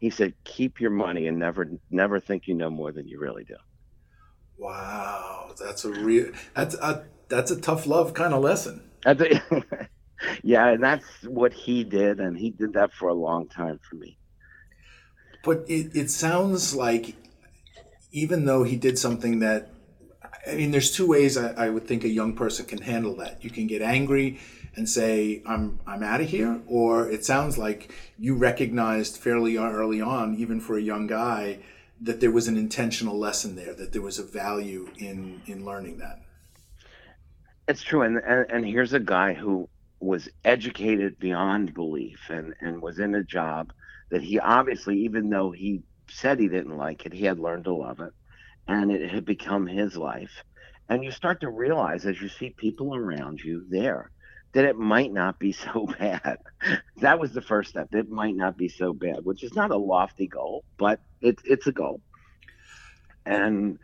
He 0.03 0.11
said, 0.11 0.35
"Keep 0.43 0.81
your 0.81 0.91
money 0.91 1.29
and 1.29 1.39
never, 1.39 1.71
never 1.89 2.19
think 2.19 2.49
you 2.49 2.55
know 2.55 2.71
more 2.71 2.91
than 2.91 3.07
you 3.07 3.21
really 3.21 3.45
do." 3.45 3.55
Wow, 4.59 5.55
that's 5.61 5.85
a 5.85 5.91
real 5.91 6.33
that's 6.57 6.75
a 6.75 7.05
that's 7.29 7.53
a 7.53 7.61
tough 7.61 7.87
love 7.87 8.13
kind 8.13 8.35
of 8.35 8.43
lesson. 8.43 8.83
yeah, 10.43 10.71
and 10.71 10.83
that's 10.83 11.07
what 11.23 11.53
he 11.53 11.85
did, 11.85 12.19
and 12.19 12.37
he 12.37 12.51
did 12.51 12.73
that 12.73 12.93
for 12.93 13.11
a 13.11 13.15
long 13.15 13.47
time 13.47 13.79
for 13.89 13.95
me. 13.95 14.19
But 15.45 15.67
it, 15.69 15.95
it 15.95 16.11
sounds 16.11 16.75
like 16.75 17.15
even 18.11 18.45
though 18.45 18.65
he 18.65 18.75
did 18.75 18.99
something 18.99 19.39
that 19.39 19.71
I 20.49 20.57
mean, 20.57 20.73
there's 20.73 20.91
two 20.91 21.07
ways 21.07 21.39
I, 21.39 21.53
I, 21.53 21.71
would 21.71 21.87
think 21.87 22.03
a 22.03 22.09
young 22.09 22.35
person 22.35 22.67
can 22.67 22.83
handle 22.83 23.15
that. 23.19 23.45
You 23.45 23.51
can 23.51 23.69
get 23.69 23.83
angry 23.83 24.41
and 24.75 24.89
say, 24.89 25.43
"I'm 25.47 25.81
I'm 25.87 26.03
out 26.03 26.21
of 26.21 26.29
here," 26.29 26.61
or 26.67 27.11
it 27.11 27.25
sounds 27.25 27.59
like 27.59 27.93
you 28.19 28.35
recognized 28.35 29.17
fairly 29.17 29.57
early 29.57 30.01
on, 30.01 30.35
even 30.37 30.61
for 30.61 30.77
a 30.77 30.83
young 30.83 31.07
guy, 31.07 31.59
that 32.01 32.21
there 32.21 32.31
was 32.31 32.49
an 32.49 32.57
intentional 32.57 33.19
lesson 33.19 33.57
there, 33.57 33.75
that 33.75 33.93
there 33.93 34.03
was 34.03 34.19
a 34.19 34.25
value 34.25 34.89
in 34.97 35.43
in 35.47 35.65
learning 35.65 35.99
that. 35.99 36.23
It's 37.69 37.83
true, 37.83 38.03
and, 38.03 38.19
and 38.19 38.51
and 38.51 38.67
here's 38.67 38.93
a 38.93 39.01
guy 39.01 39.35
who 39.35 39.69
was 40.01 40.29
educated 40.45 41.19
beyond 41.19 41.75
belief, 41.75 42.31
and 42.31 42.55
and 42.61 42.81
was 42.83 42.99
in 42.99 43.15
a 43.15 43.25
job 43.25 43.73
that 44.11 44.23
he 44.23 44.39
obviously, 44.39 44.99
even 45.01 45.31
though 45.31 45.51
he 45.51 45.83
said 46.09 46.39
he 46.39 46.49
didn't 46.49 46.77
like 46.77 47.07
it, 47.07 47.13
he 47.13 47.25
had 47.25 47.39
learned 47.39 47.65
to 47.65 47.75
love 47.75 48.01
it, 48.01 48.13
and 48.69 48.91
it 48.91 49.11
had 49.11 49.25
become 49.25 49.67
his 49.67 49.97
life. 49.97 50.45
And 50.89 51.05
you 51.05 51.11
start 51.11 51.41
to 51.41 51.51
realize 51.51 52.05
as 52.05 52.21
you 52.21 52.29
see 52.29 52.51
people 52.51 52.95
around 52.95 53.41
you 53.41 53.65
there 53.71 54.11
that 54.53 54.65
it 54.65 54.77
might 54.77 55.13
not 55.13 55.39
be 55.39 55.53
so 55.53 55.87
bad. 55.99 56.39
that 56.99 57.19
was 57.19 57.33
the 57.33 57.43
first 57.43 57.71
step. 57.71 57.89
It 57.95 58.11
might 58.11 58.37
not 58.37 58.57
be 58.57 58.69
so 58.69 58.93
bad, 58.93 59.25
which 59.25 59.43
is 59.43 59.55
not 59.55 59.71
a 59.71 59.77
lofty 59.77 60.27
goal, 60.27 60.65
but 60.79 61.01
it's 61.21 61.43
it's 61.45 61.67
a 61.67 61.73
goal. 61.73 62.01
And 63.25 63.79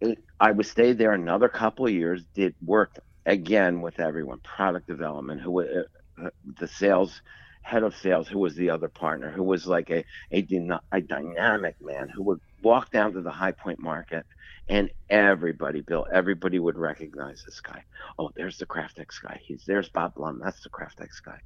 it, 0.00 0.18
I 0.40 0.52
was 0.52 0.70
stayed 0.70 0.98
there 0.98 1.12
another 1.12 1.48
couple 1.48 1.86
of 1.86 1.92
years, 1.92 2.24
did 2.34 2.54
work 2.64 2.98
again 3.24 3.80
with 3.80 4.00
everyone, 4.00 4.38
product 4.40 4.86
development, 4.86 5.40
who 5.40 5.62
uh, 5.62 5.82
uh, 6.22 6.30
the 6.58 6.68
sales 6.68 7.20
head 7.62 7.82
of 7.82 7.96
sales, 7.96 8.28
who 8.28 8.38
was 8.38 8.54
the 8.54 8.70
other 8.70 8.88
partner, 8.88 9.30
who 9.30 9.42
was 9.42 9.66
like 9.66 9.90
a 9.90 10.04
a, 10.32 10.46
a 10.92 11.00
dynamic 11.00 11.76
man 11.80 12.08
who 12.08 12.22
would 12.22 12.40
walk 12.62 12.90
down 12.90 13.12
to 13.12 13.20
the 13.20 13.30
High 13.30 13.52
Point 13.52 13.80
Market, 13.80 14.24
and 14.68 14.90
everybody, 15.08 15.80
Bill, 15.80 16.06
everybody 16.12 16.58
would 16.58 16.76
recognize 16.76 17.44
this 17.44 17.60
guy. 17.60 17.84
Oh, 18.18 18.30
there's 18.34 18.58
the 18.58 18.66
Craftex 18.66 19.22
guy. 19.22 19.40
He's 19.42 19.64
there's 19.64 19.88
Bob 19.88 20.14
Blum. 20.14 20.40
That's 20.42 20.62
the 20.62 20.70
Craftex 20.70 21.22
guy. 21.24 21.38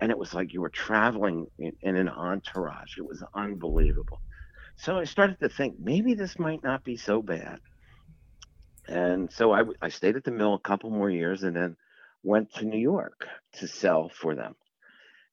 And 0.00 0.10
it 0.10 0.18
was 0.18 0.34
like 0.34 0.52
you 0.52 0.60
were 0.60 0.70
traveling 0.70 1.46
in, 1.58 1.72
in 1.82 1.96
an 1.96 2.08
entourage. 2.08 2.98
It 2.98 3.06
was 3.06 3.22
unbelievable. 3.32 4.20
So 4.76 4.98
I 4.98 5.04
started 5.04 5.38
to 5.40 5.48
think 5.48 5.76
maybe 5.78 6.14
this 6.14 6.38
might 6.38 6.64
not 6.64 6.82
be 6.82 6.96
so 6.96 7.22
bad. 7.22 7.60
And 8.88 9.32
so 9.32 9.52
I, 9.52 9.62
I 9.80 9.88
stayed 9.88 10.16
at 10.16 10.24
the 10.24 10.32
mill 10.32 10.54
a 10.54 10.58
couple 10.58 10.90
more 10.90 11.10
years 11.10 11.44
and 11.44 11.54
then 11.54 11.76
went 12.24 12.52
to 12.54 12.64
New 12.64 12.78
York 12.78 13.28
to 13.54 13.68
sell 13.68 14.08
for 14.08 14.34
them. 14.34 14.56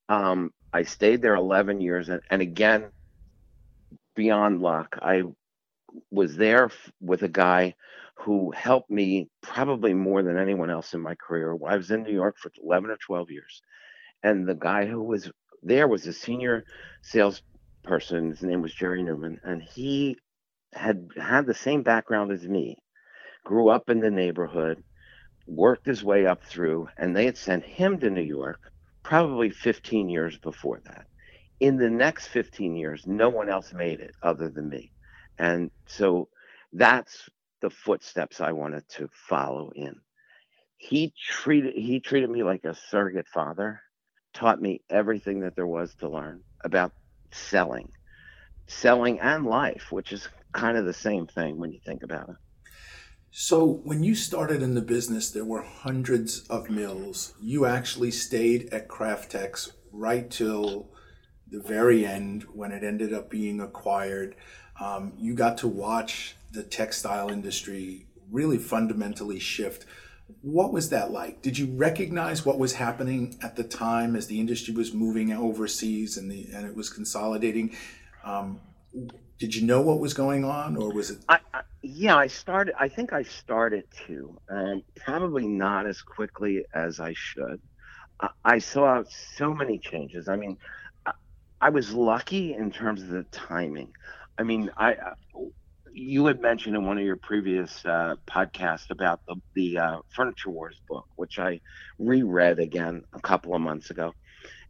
Um, 0.10 0.54
I 0.72 0.84
stayed 0.84 1.22
there 1.22 1.36
11 1.36 1.82
years. 1.82 2.10
And, 2.10 2.22
and 2.30 2.42
again, 2.42 2.86
beyond 4.16 4.62
luck, 4.62 4.98
I 5.02 5.24
was 6.12 6.36
there 6.38 6.66
f- 6.66 6.92
with 7.00 7.24
a 7.24 7.28
guy 7.30 7.76
who 8.16 8.52
helped 8.52 8.90
me 8.90 9.30
probably 9.42 9.94
more 9.94 10.24
than 10.24 10.38
anyone 10.38 10.70
else 10.70 10.94
in 10.94 11.02
my 11.02 11.16
career. 11.16 11.58
I 11.68 11.78
was 11.78 11.92
in 11.92 12.04
New 12.04 12.14
York 12.14 12.38
for 12.38 12.52
11 12.64 12.90
or 12.92 12.98
12 12.98 13.32
years. 13.32 13.62
And 14.24 14.48
the 14.48 14.56
guy 14.56 14.86
who 14.86 15.02
was 15.04 15.32
there 15.64 15.88
was 15.88 16.08
a 16.08 16.14
senior 16.14 16.64
salesperson. 17.02 18.30
His 18.30 18.44
name 18.44 18.62
was 18.62 18.74
Jerry 18.74 19.04
Newman. 19.04 19.40
And 19.44 19.62
he 19.62 20.18
had 20.74 21.08
had 21.18 21.46
the 21.46 21.54
same 21.54 21.84
background 21.84 22.32
as 22.32 22.48
me 22.48 22.78
grew 23.44 23.70
up 23.70 23.90
in 23.90 24.00
the 24.00 24.12
neighborhood, 24.12 24.84
worked 25.48 25.86
his 25.86 26.04
way 26.04 26.26
up 26.26 26.44
through, 26.44 26.88
and 26.98 27.16
they 27.16 27.26
had 27.26 27.38
sent 27.38 27.64
him 27.66 28.00
to 28.00 28.10
New 28.10 28.22
York 28.22 28.60
probably 29.04 29.50
15 29.50 30.10
years 30.10 30.38
before 30.40 30.82
that. 30.86 31.06
In 31.60 31.78
the 31.78 31.90
next 31.90 32.28
15 32.28 32.76
years, 32.76 33.06
no 33.08 33.30
one 33.30 33.50
else 33.50 33.74
made 33.74 34.00
it 34.00 34.16
other 34.24 34.50
than 34.50 34.70
me. 34.70 34.92
And 35.42 35.72
so 35.88 36.30
that's 36.72 37.28
the 37.62 37.72
footsteps 37.72 38.42
I 38.42 38.52
wanted 38.52 38.88
to 38.90 39.10
follow 39.12 39.72
in. 39.76 39.96
He 40.78 41.14
treated 41.20 41.74
he 41.74 42.00
treated 42.00 42.30
me 42.30 42.44
like 42.44 42.64
a 42.64 42.76
surrogate 42.76 43.28
father, 43.28 43.82
taught 44.36 44.62
me 44.62 44.82
everything 44.88 45.40
that 45.40 45.56
there 45.56 45.66
was 45.66 45.96
to 45.96 46.10
learn 46.10 46.44
about 46.64 46.92
selling, 47.32 47.90
selling 48.68 49.20
and 49.20 49.48
life, 49.48 49.92
which 49.92 50.12
is 50.12 50.30
kind 50.54 50.78
of 50.78 50.86
the 50.86 50.94
same 50.94 51.26
thing 51.26 51.58
when 51.58 51.72
you 51.72 51.80
think 51.84 52.04
about 52.04 52.30
it. 52.30 52.36
So, 53.32 53.66
when 53.66 54.04
you 54.04 54.14
started 54.14 54.62
in 54.62 54.76
the 54.76 54.82
business, 54.82 55.32
there 55.32 55.46
were 55.46 55.64
hundreds 55.64 56.42
of 56.50 56.70
mills. 56.70 57.34
You 57.42 57.66
actually 57.66 58.12
stayed 58.12 58.72
at 58.72 58.88
Craftex 58.88 59.72
right 59.92 60.30
till 60.30 60.92
the 61.52 61.62
very 61.62 62.06
end 62.06 62.44
when 62.54 62.72
it 62.72 62.84
ended 62.84 63.14
up 63.14 63.30
being 63.30 63.60
acquired. 63.60 64.36
Um, 64.82 65.14
you 65.20 65.36
got 65.36 65.60
to 65.60 65.68
watch 65.68 66.36
the 66.52 66.64
textile 66.64 67.30
industry 67.30 68.08
really 68.32 68.58
fundamentally 68.58 69.38
shift. 69.38 69.86
What 70.42 70.74
was 70.74 70.90
that 70.90 71.12
like? 71.12 71.44
Did 71.44 71.60
you 71.60 71.68
recognize 71.68 72.46
what 72.46 72.58
was 72.58 72.74
happening 72.74 73.38
at 73.44 73.56
the 73.56 73.64
time 73.64 74.16
as 74.16 74.26
the 74.26 74.40
industry 74.40 74.74
was 74.74 74.92
moving 74.92 75.32
overseas 75.32 76.18
and 76.18 76.32
the 76.32 76.48
and 76.52 76.66
it 76.66 76.76
was 76.76 76.90
consolidating? 76.90 77.76
Um, 78.24 78.60
did 79.38 79.54
you 79.54 79.66
know 79.68 79.82
what 79.82 80.00
was 80.00 80.16
going 80.16 80.46
on, 80.46 80.76
or 80.76 80.92
was 80.92 81.12
it? 81.12 81.20
I, 81.30 81.40
I, 81.54 81.62
yeah, 81.84 82.16
I 82.16 82.28
started. 82.28 82.74
I 82.80 82.88
think 82.88 83.14
I 83.14 83.24
started 83.24 83.84
to, 84.08 84.40
um, 84.50 84.84
probably 84.96 85.48
not 85.48 85.86
as 85.86 86.02
quickly 86.02 86.64
as 86.74 87.00
I 87.00 87.14
should. 87.14 87.62
I, 88.20 88.30
I 88.46 88.60
saw 88.60 89.04
so 89.36 89.54
many 89.54 89.78
changes. 89.78 90.28
I 90.28 90.38
mean, 90.38 90.58
I, 91.06 91.12
I, 91.60 91.70
was 91.70 91.92
lucky 91.92 92.54
in 92.54 92.72
terms 92.72 93.02
of 93.02 93.10
the 93.10 93.24
timing. 93.32 93.94
I 94.38 94.44
mean, 94.44 94.72
I 94.78 94.96
you 95.94 96.26
had 96.26 96.42
mentioned 96.42 96.76
in 96.76 96.86
one 96.86 96.98
of 96.98 97.04
your 97.04 97.18
previous 97.18 97.84
uh, 97.86 98.16
podcasts 98.28 98.90
about 98.90 99.22
the 99.28 99.36
the 99.54 99.78
uh, 99.78 100.00
Furniture 100.16 100.50
Wars 100.50 100.80
book, 100.88 101.06
which 101.16 101.40
I 101.40 101.62
reread 102.00 102.60
again 102.60 103.04
a 103.14 103.20
couple 103.20 103.56
of 103.56 103.62
months 103.62 103.90
ago, 103.90 104.14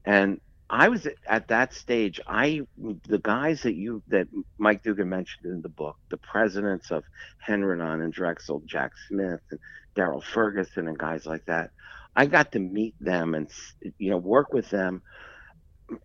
and 0.05 0.39
I 0.69 0.89
was 0.89 1.07
at 1.27 1.49
that 1.49 1.73
stage. 1.73 2.19
I 2.27 2.61
the 3.07 3.19
guys 3.19 3.63
that 3.63 3.75
you 3.75 4.01
that 4.07 4.27
Mike 4.57 4.83
Dugan 4.83 5.09
mentioned 5.09 5.45
in 5.45 5.61
the 5.61 5.69
book, 5.69 5.97
the 6.09 6.17
presidents 6.17 6.91
of 6.91 7.03
Henredon 7.45 8.03
and 8.03 8.13
Drexel, 8.13 8.61
Jack 8.65 8.93
Smith 9.07 9.41
and 9.51 9.59
Daryl 9.95 10.23
Ferguson 10.23 10.87
and 10.87 10.97
guys 10.97 11.25
like 11.25 11.45
that. 11.45 11.71
I 12.15 12.25
got 12.25 12.53
to 12.53 12.59
meet 12.59 12.95
them 12.99 13.35
and 13.35 13.49
you 13.97 14.11
know 14.11 14.17
work 14.17 14.53
with 14.53 14.69
them 14.69 15.01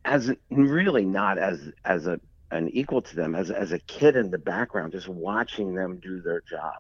as 0.05 0.33
really 0.51 1.05
not 1.05 1.39
as 1.39 1.71
as 1.85 2.07
a 2.07 2.21
an 2.51 2.69
equal 2.71 3.03
to 3.03 3.17
them 3.17 3.35
as 3.35 3.51
as 3.51 3.73
a 3.73 3.79
kid 3.79 4.17
in 4.17 4.31
the 4.31 4.39
background, 4.39 4.93
just 4.93 5.09
watching 5.09 5.75
them 5.75 5.99
do 5.99 6.21
their 6.21 6.43
job. 6.49 6.75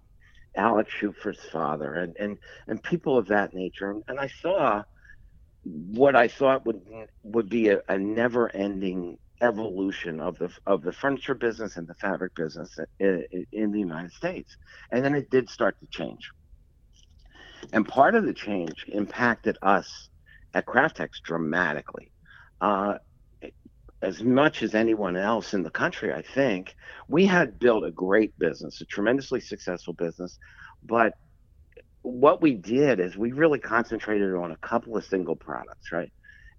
Alex 0.57 0.91
Shuford's 1.01 1.45
father 1.51 1.95
and 1.95 2.17
and 2.19 2.39
and 2.67 2.83
people 2.83 3.19
of 3.19 3.29
that 3.29 3.53
nature, 3.55 3.95
and 4.09 4.19
I 4.19 4.29
saw 4.29 4.83
what 5.65 6.15
I 6.15 6.29
thought 6.29 6.65
would 6.67 6.83
would 7.23 7.49
be 7.49 7.69
a, 7.71 7.81
a 7.89 7.99
never 7.99 8.55
ending 8.55 9.19
evolution 9.41 10.21
of 10.21 10.39
the 10.39 10.51
of 10.67 10.83
the 10.83 10.93
furniture 10.93 11.35
business 11.35 11.77
and 11.77 11.87
the 11.87 11.95
fabric 11.95 12.35
business 12.35 12.79
in, 12.99 13.27
in, 13.53 13.73
the 13.73 13.79
United 13.79 14.13
States, 14.13 14.57
and 14.91 15.05
then 15.05 15.15
it 15.15 15.31
did 15.31 15.51
start 15.51 15.77
to 15.81 15.87
change. 15.87 16.31
And 17.73 17.87
part 17.87 18.15
of 18.15 18.25
the 18.25 18.35
change 18.35 18.85
impacted 18.89 19.59
us 19.63 20.09
at 20.55 20.67
Craftex 20.67 21.21
dramatically. 21.23 22.13
Uh, 22.61 22.95
as 24.07 24.23
much 24.23 24.63
as 24.63 24.77
anyone 24.77 25.17
else 25.17 25.53
in 25.53 25.65
the 25.65 25.71
country, 25.71 26.15
I 26.15 26.23
think, 26.23 26.77
we 27.09 27.27
had 27.27 27.59
built 27.59 27.85
a 27.85 27.91
great 27.91 28.39
business, 28.39 28.81
a 28.81 28.85
tremendously 28.85 29.41
successful 29.41 29.95
business, 29.95 30.39
but 30.85 31.13
what 32.03 32.41
we 32.41 32.55
did 32.55 33.01
is 33.01 33.17
we 33.17 33.33
really 33.33 33.59
concentrated 33.59 34.33
on 34.33 34.53
a 34.53 34.57
couple 34.59 34.97
of 34.97 35.05
single 35.05 35.35
products, 35.35 35.91
right? 35.91 36.13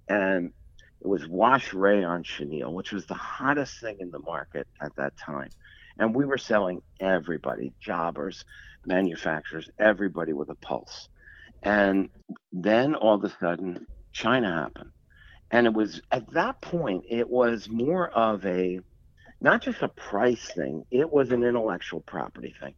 And 0.10 0.52
it 1.00 1.08
was 1.08 1.26
wash 1.26 1.74
rayon 1.74 2.24
chenille, 2.24 2.74
which 2.74 2.92
was 2.92 3.06
the 3.06 3.14
hottest 3.14 3.80
thing 3.80 3.96
in 4.02 4.12
the 4.12 4.20
market 4.20 4.68
at 4.82 4.92
that 4.98 5.14
time. 5.16 5.48
And 5.98 6.14
we 6.14 6.26
were 6.26 6.38
selling 6.38 6.82
everybody, 7.00 7.72
jobbers, 7.80 8.44
manufacturers, 8.86 9.70
everybody 9.80 10.34
with 10.34 10.50
a 10.50 10.56
pulse. 10.56 11.08
And 11.64 12.10
then 12.52 12.94
all 12.94 13.16
of 13.16 13.24
a 13.24 13.34
sudden, 13.40 13.88
China 14.12 14.54
happened. 14.54 14.92
And 15.52 15.66
it 15.68 15.74
was 15.74 16.02
at 16.12 16.32
that 16.34 16.62
point, 16.62 17.06
it 17.10 17.30
was 17.30 17.70
more 17.70 18.10
of 18.10 18.46
a 18.46 18.80
not 19.40 19.62
just 19.62 19.82
a 19.82 19.88
price 19.88 20.52
thing, 20.54 20.84
it 20.92 21.12
was 21.12 21.32
an 21.32 21.44
intellectual 21.44 22.02
property 22.02 22.56
thing 22.60 22.74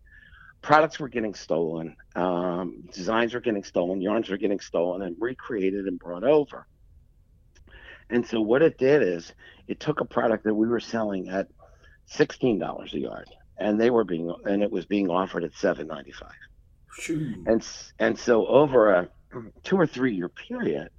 products 0.62 1.00
were 1.00 1.10
getting 1.10 1.34
stolen, 1.34 1.96
um, 2.16 2.84
designs 2.94 3.34
were 3.34 3.40
getting 3.40 3.64
stolen, 3.64 4.02
yarns 4.02 4.30
were 4.30 4.38
getting 4.38 4.60
stolen 4.60 5.02
and 5.02 5.16
recreated 5.20 5.86
and 5.86 6.00
brought 6.00 6.24
over. 6.24 6.68
And 8.10 8.26
so 8.26 8.42
what 8.42 8.62
it 8.62 8.78
did 8.78 9.04
is 9.04 9.34
it 9.68 9.80
took 9.80 10.02
a 10.02 10.06
product 10.06 10.44
that 10.46 10.54
we 10.54 10.68
were 10.68 10.80
selling 10.80 11.30
at 11.30 11.48
sixteen 12.08 12.58
dollars 12.58 12.94
a 12.94 13.00
yard, 13.00 13.30
and 13.58 13.80
they 13.80 13.92
were 13.92 14.04
being 14.04 14.34
and 14.46 14.64
it 14.64 14.72
was 14.72 14.86
being 14.86 15.10
offered 15.10 15.44
at 15.44 15.54
seven 15.54 15.88
ninety 15.88 16.12
five. 16.12 16.32
And 17.46 17.66
and 18.00 18.18
so 18.18 18.48
over 18.48 18.92
a 18.92 19.10
two 19.64 19.78
or 19.78 19.86
three 19.86 20.16
year 20.16 20.30
period, 20.30 20.90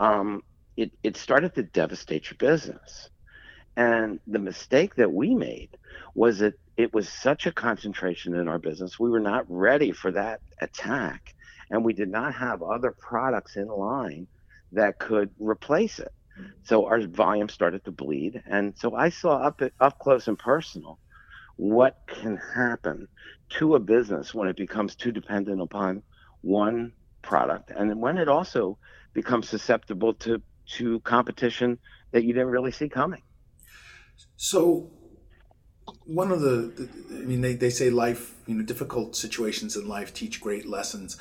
um, 0.00 0.42
it 0.76 0.92
it 1.02 1.16
started 1.16 1.54
to 1.54 1.62
devastate 1.62 2.30
your 2.30 2.38
business. 2.38 3.10
And 3.76 4.20
the 4.26 4.38
mistake 4.38 4.96
that 4.96 5.12
we 5.12 5.34
made 5.34 5.70
was 6.14 6.40
that 6.40 6.54
it 6.76 6.92
was 6.92 7.08
such 7.08 7.46
a 7.46 7.52
concentration 7.52 8.34
in 8.34 8.48
our 8.48 8.58
business. 8.58 8.98
We 8.98 9.10
were 9.10 9.20
not 9.20 9.44
ready 9.48 9.92
for 9.92 10.10
that 10.12 10.40
attack, 10.60 11.34
and 11.70 11.84
we 11.84 11.92
did 11.92 12.08
not 12.08 12.34
have 12.34 12.62
other 12.62 12.94
products 12.98 13.56
in 13.56 13.68
line 13.68 14.26
that 14.72 14.98
could 14.98 15.30
replace 15.38 15.98
it. 15.98 16.12
So 16.62 16.86
our 16.86 17.00
volume 17.06 17.48
started 17.48 17.84
to 17.84 17.92
bleed, 17.92 18.42
and 18.46 18.74
so 18.76 18.94
I 18.94 19.10
saw 19.10 19.36
up 19.36 19.60
up 19.80 19.98
close 19.98 20.28
and 20.28 20.38
personal 20.38 20.98
what 21.56 21.96
can 22.08 22.38
happen 22.54 23.06
to 23.50 23.74
a 23.74 23.80
business 23.80 24.32
when 24.32 24.48
it 24.48 24.56
becomes 24.56 24.96
too 24.96 25.12
dependent 25.12 25.60
upon 25.60 26.02
one 26.40 26.92
product, 27.22 27.70
and 27.70 28.00
when 28.00 28.16
it 28.16 28.28
also 28.28 28.78
becomes 29.12 29.48
susceptible 29.48 30.14
to 30.14 30.42
to 30.76 31.00
competition 31.00 31.78
that 32.12 32.24
you 32.24 32.32
didn't 32.32 32.48
really 32.48 32.72
see 32.72 32.88
coming. 32.88 33.22
So 34.36 34.90
one 36.04 36.30
of 36.30 36.40
the, 36.40 36.72
the, 36.76 36.88
i 37.16 37.24
mean 37.24 37.40
they, 37.40 37.54
they 37.54 37.70
say 37.70 37.90
life 37.90 38.34
you 38.46 38.54
know 38.54 38.62
difficult 38.62 39.16
situations 39.16 39.76
in 39.76 39.88
life 39.88 40.14
teach 40.14 40.40
great 40.40 40.66
lessons 40.66 41.16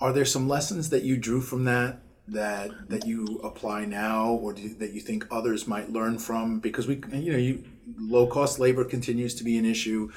are 0.00 0.12
there 0.12 0.24
some 0.24 0.48
lessons 0.48 0.90
that 0.90 1.02
you 1.02 1.16
drew 1.16 1.40
from 1.40 1.64
that 1.64 1.98
that 2.28 2.70
that 2.88 3.04
you 3.04 3.40
apply 3.42 3.84
now 3.84 4.28
or 4.28 4.52
do, 4.52 4.68
that 4.74 4.92
you 4.92 5.00
think 5.00 5.26
others 5.30 5.66
might 5.66 5.90
learn 5.90 6.18
from 6.18 6.60
because 6.60 6.86
we 6.86 7.02
you 7.12 7.32
know 7.32 7.38
you 7.38 7.64
low 7.98 8.26
cost 8.26 8.60
labor 8.60 8.84
continues 8.84 9.34
to 9.34 9.42
be 9.42 9.58
an 9.58 9.64
issue 9.64 10.08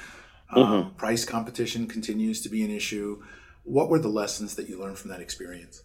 um, 0.54 0.62
mm-hmm. 0.62 0.96
price 0.96 1.24
competition 1.24 1.88
continues 1.88 2.40
to 2.40 2.48
be 2.48 2.62
an 2.62 2.70
issue 2.70 3.20
What 3.66 3.88
were 3.88 3.98
the 3.98 4.08
lessons 4.08 4.54
that 4.54 4.68
you 4.68 4.78
learned 4.78 4.96
from 4.96 5.10
that 5.10 5.20
experience? 5.20 5.82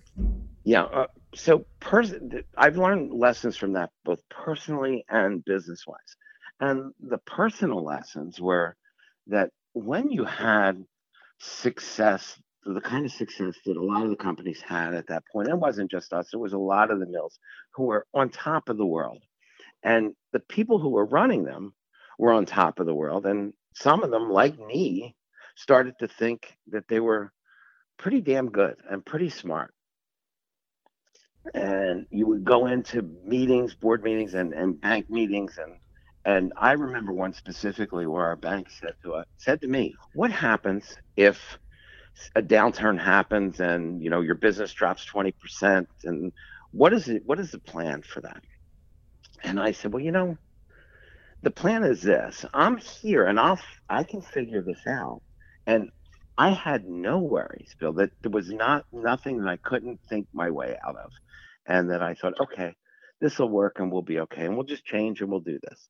Yeah, 0.63 0.83
uh, 0.83 1.07
so 1.35 1.65
pers- 1.79 2.13
I've 2.57 2.77
learned 2.77 3.13
lessons 3.13 3.57
from 3.57 3.73
that 3.73 3.91
both 4.03 4.19
personally 4.29 5.05
and 5.09 5.43
business 5.43 5.85
wise. 5.87 6.15
And 6.59 6.93
the 6.99 7.17
personal 7.19 7.83
lessons 7.83 8.39
were 8.39 8.75
that 9.27 9.49
when 9.73 10.11
you 10.11 10.25
had 10.25 10.83
success, 11.39 12.39
the 12.65 12.81
kind 12.81 13.05
of 13.05 13.11
success 13.11 13.55
that 13.65 13.77
a 13.77 13.83
lot 13.83 14.03
of 14.03 14.09
the 14.09 14.15
companies 14.15 14.61
had 14.61 14.93
at 14.93 15.07
that 15.07 15.23
point, 15.31 15.47
it 15.47 15.57
wasn't 15.57 15.89
just 15.89 16.13
us, 16.13 16.29
it 16.33 16.37
was 16.37 16.53
a 16.53 16.57
lot 16.57 16.91
of 16.91 16.99
the 16.99 17.07
mills 17.07 17.39
who 17.73 17.85
were 17.85 18.05
on 18.13 18.29
top 18.29 18.69
of 18.69 18.77
the 18.77 18.85
world. 18.85 19.23
And 19.83 20.13
the 20.33 20.39
people 20.39 20.79
who 20.79 20.89
were 20.89 21.05
running 21.05 21.43
them 21.43 21.73
were 22.19 22.33
on 22.33 22.45
top 22.45 22.79
of 22.79 22.85
the 22.85 22.93
world. 22.93 23.25
And 23.25 23.53
some 23.73 24.03
of 24.03 24.11
them, 24.11 24.29
like 24.29 24.59
me, 24.59 25.15
started 25.55 25.95
to 25.99 26.07
think 26.07 26.55
that 26.67 26.87
they 26.87 26.99
were 26.99 27.31
pretty 27.97 28.21
damn 28.21 28.49
good 28.49 28.75
and 28.89 29.05
pretty 29.05 29.29
smart. 29.29 29.73
And 31.55 32.05
you 32.11 32.27
would 32.27 32.45
go 32.45 32.67
into 32.67 33.03
meetings, 33.25 33.75
board 33.75 34.03
meetings, 34.03 34.35
and, 34.35 34.53
and 34.53 34.79
bank 34.81 35.09
meetings, 35.09 35.57
and 35.57 35.77
and 36.25 36.53
I 36.57 36.73
remember 36.73 37.13
one 37.13 37.33
specifically 37.33 38.07
where 38.07 38.25
our 38.25 38.35
bank 38.37 38.69
said 38.69 38.93
to 39.03 39.15
us, 39.15 39.25
said 39.37 39.61
to 39.61 39.67
me, 39.67 39.95
"What 40.13 40.31
happens 40.31 40.97
if 41.17 41.59
a 42.35 42.41
downturn 42.43 42.99
happens 42.99 43.59
and 43.61 44.03
you 44.03 44.09
know 44.09 44.21
your 44.21 44.35
business 44.35 44.73
drops 44.73 45.05
twenty 45.05 45.33
percent? 45.33 45.89
And 46.05 46.33
what 46.71 46.93
is 46.93 47.09
it? 47.09 47.23
What 47.25 47.39
is 47.39 47.51
the 47.51 47.59
plan 47.59 48.03
for 48.03 48.21
that?" 48.21 48.43
And 49.43 49.59
I 49.59 49.71
said, 49.73 49.93
"Well, 49.93 50.03
you 50.03 50.11
know, 50.11 50.37
the 51.43 51.51
plan 51.51 51.83
is 51.85 52.03
this 52.03 52.45
i'm 52.53 52.77
here 52.77 53.27
and 53.27 53.39
i'll 53.39 53.59
i 53.89 54.03
can 54.03 54.21
figure 54.21 54.63
this 54.63 54.81
out 54.87 55.21
and 55.67 55.89
i 56.41 56.49
had 56.49 56.85
no 56.85 57.19
worries 57.19 57.75
bill. 57.79 57.93
That 57.93 58.11
there 58.21 58.31
was 58.31 58.49
not 58.49 58.85
nothing 58.91 59.39
that 59.39 59.49
i 59.49 59.57
couldn't 59.57 59.99
think 60.09 60.27
my 60.33 60.49
way 60.49 60.77
out 60.85 60.97
of. 60.97 61.11
And 61.67 61.91
that 61.91 62.01
i 62.01 62.13
thought 62.15 62.39
okay 62.41 62.75
this 63.21 63.37
will 63.39 63.49
work 63.49 63.79
and 63.79 63.91
we'll 63.91 64.01
be 64.13 64.19
okay 64.21 64.45
and 64.45 64.55
we'll 64.55 64.65
just 64.65 64.85
change 64.85 65.21
and 65.21 65.29
we'll 65.29 65.41
do 65.41 65.59
this. 65.61 65.89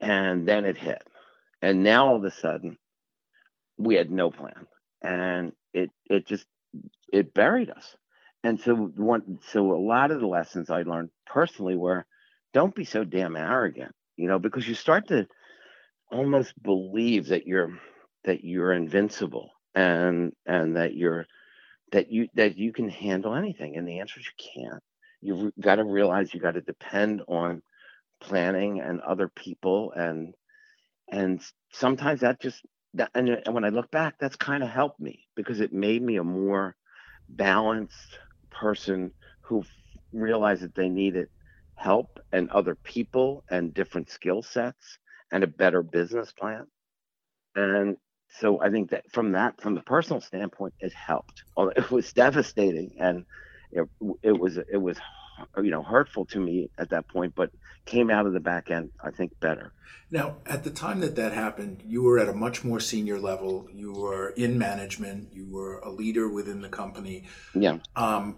And 0.00 0.48
then 0.48 0.64
it 0.64 0.78
hit. 0.78 1.02
And 1.62 1.82
now 1.82 2.08
all 2.08 2.16
of 2.16 2.24
a 2.24 2.30
sudden 2.30 2.78
we 3.78 3.94
had 3.96 4.10
no 4.10 4.30
plan. 4.30 4.66
And 5.02 5.52
it 5.74 5.90
it 6.08 6.26
just 6.26 6.46
it 7.12 7.34
buried 7.34 7.70
us. 7.70 7.96
And 8.44 8.60
so 8.60 8.74
one 8.74 9.38
so 9.52 9.72
a 9.72 9.86
lot 9.94 10.10
of 10.10 10.20
the 10.20 10.26
lessons 10.26 10.70
i 10.70 10.82
learned 10.82 11.10
personally 11.26 11.76
were 11.76 12.06
don't 12.54 12.74
be 12.74 12.84
so 12.84 13.04
damn 13.04 13.36
arrogant 13.36 13.94
you 14.16 14.28
know, 14.28 14.38
because 14.38 14.66
you 14.66 14.74
start 14.74 15.08
to 15.08 15.26
almost 16.10 16.54
believe 16.62 17.26
that 17.28 17.46
you're 17.46 17.78
that 18.24 18.44
you're 18.44 18.72
invincible 18.72 19.50
and 19.76 20.32
and 20.46 20.76
that 20.76 20.94
you're 20.96 21.26
that 21.92 22.12
you 22.12 22.28
that 22.34 22.58
you 22.58 22.72
can 22.72 22.90
handle 22.90 23.34
anything 23.34 23.76
and 23.76 23.88
the 23.88 24.00
answer 24.00 24.20
is 24.20 24.26
you 24.26 24.62
can't 24.64 24.82
you've 25.22 25.52
got 25.60 25.76
to 25.76 25.84
realize 25.84 26.34
you 26.34 26.40
got 26.40 26.54
to 26.54 26.62
depend 26.62 27.22
on 27.28 27.62
planning 28.20 28.80
and 28.80 29.00
other 29.02 29.28
people 29.28 29.92
and 29.96 30.34
and 31.10 31.42
sometimes 31.72 32.20
that 32.20 32.40
just 32.40 32.64
that 32.94 33.10
and, 33.14 33.28
and 33.30 33.54
when 33.54 33.64
i 33.64 33.70
look 33.70 33.90
back 33.92 34.16
that's 34.20 34.36
kind 34.36 34.62
of 34.64 34.70
helped 34.70 35.00
me 35.00 35.26
because 35.36 35.60
it 35.60 35.72
made 35.72 36.02
me 36.02 36.16
a 36.16 36.24
more 36.24 36.76
balanced 37.28 38.18
person 38.50 39.12
who 39.42 39.64
realized 40.12 40.62
that 40.62 40.74
they 40.76 40.88
needed 40.88 41.28
help 41.76 42.18
and 42.32 42.50
other 42.50 42.76
people 42.84 43.44
and 43.50 43.74
different 43.74 44.10
skill 44.10 44.42
sets 44.42 44.98
and 45.32 45.44
a 45.44 45.48
better 45.48 45.82
business 45.82 46.32
plan. 46.32 46.66
And 47.56 47.96
so 48.28 48.60
I 48.60 48.70
think 48.70 48.90
that 48.90 49.10
from 49.12 49.32
that, 49.32 49.60
from 49.60 49.74
the 49.74 49.80
personal 49.82 50.20
standpoint, 50.20 50.74
it 50.80 50.92
helped. 50.92 51.42
It 51.76 51.90
was 51.90 52.12
devastating 52.12 52.96
and 52.98 53.24
it, 53.72 53.88
it 54.22 54.38
was 54.38 54.56
it 54.56 54.76
was 54.76 54.98
you 55.56 55.70
know 55.70 55.82
hurtful 55.82 56.24
to 56.26 56.40
me 56.40 56.70
at 56.78 56.90
that 56.90 57.08
point, 57.08 57.34
but 57.34 57.50
came 57.84 58.10
out 58.10 58.26
of 58.26 58.32
the 58.32 58.40
back 58.40 58.70
end 58.70 58.90
I 59.02 59.10
think 59.10 59.38
better. 59.40 59.72
Now, 60.10 60.36
at 60.46 60.62
the 60.64 60.70
time 60.70 61.00
that 61.00 61.16
that 61.16 61.32
happened, 61.32 61.82
you 61.84 62.02
were 62.02 62.18
at 62.18 62.28
a 62.28 62.32
much 62.32 62.62
more 62.62 62.78
senior 62.78 63.18
level. 63.18 63.68
You 63.72 63.92
were 63.92 64.30
in 64.30 64.56
management. 64.58 65.30
You 65.32 65.48
were 65.50 65.78
a 65.80 65.90
leader 65.90 66.28
within 66.28 66.60
the 66.60 66.68
company. 66.68 67.24
Yeah. 67.54 67.78
Um, 67.96 68.36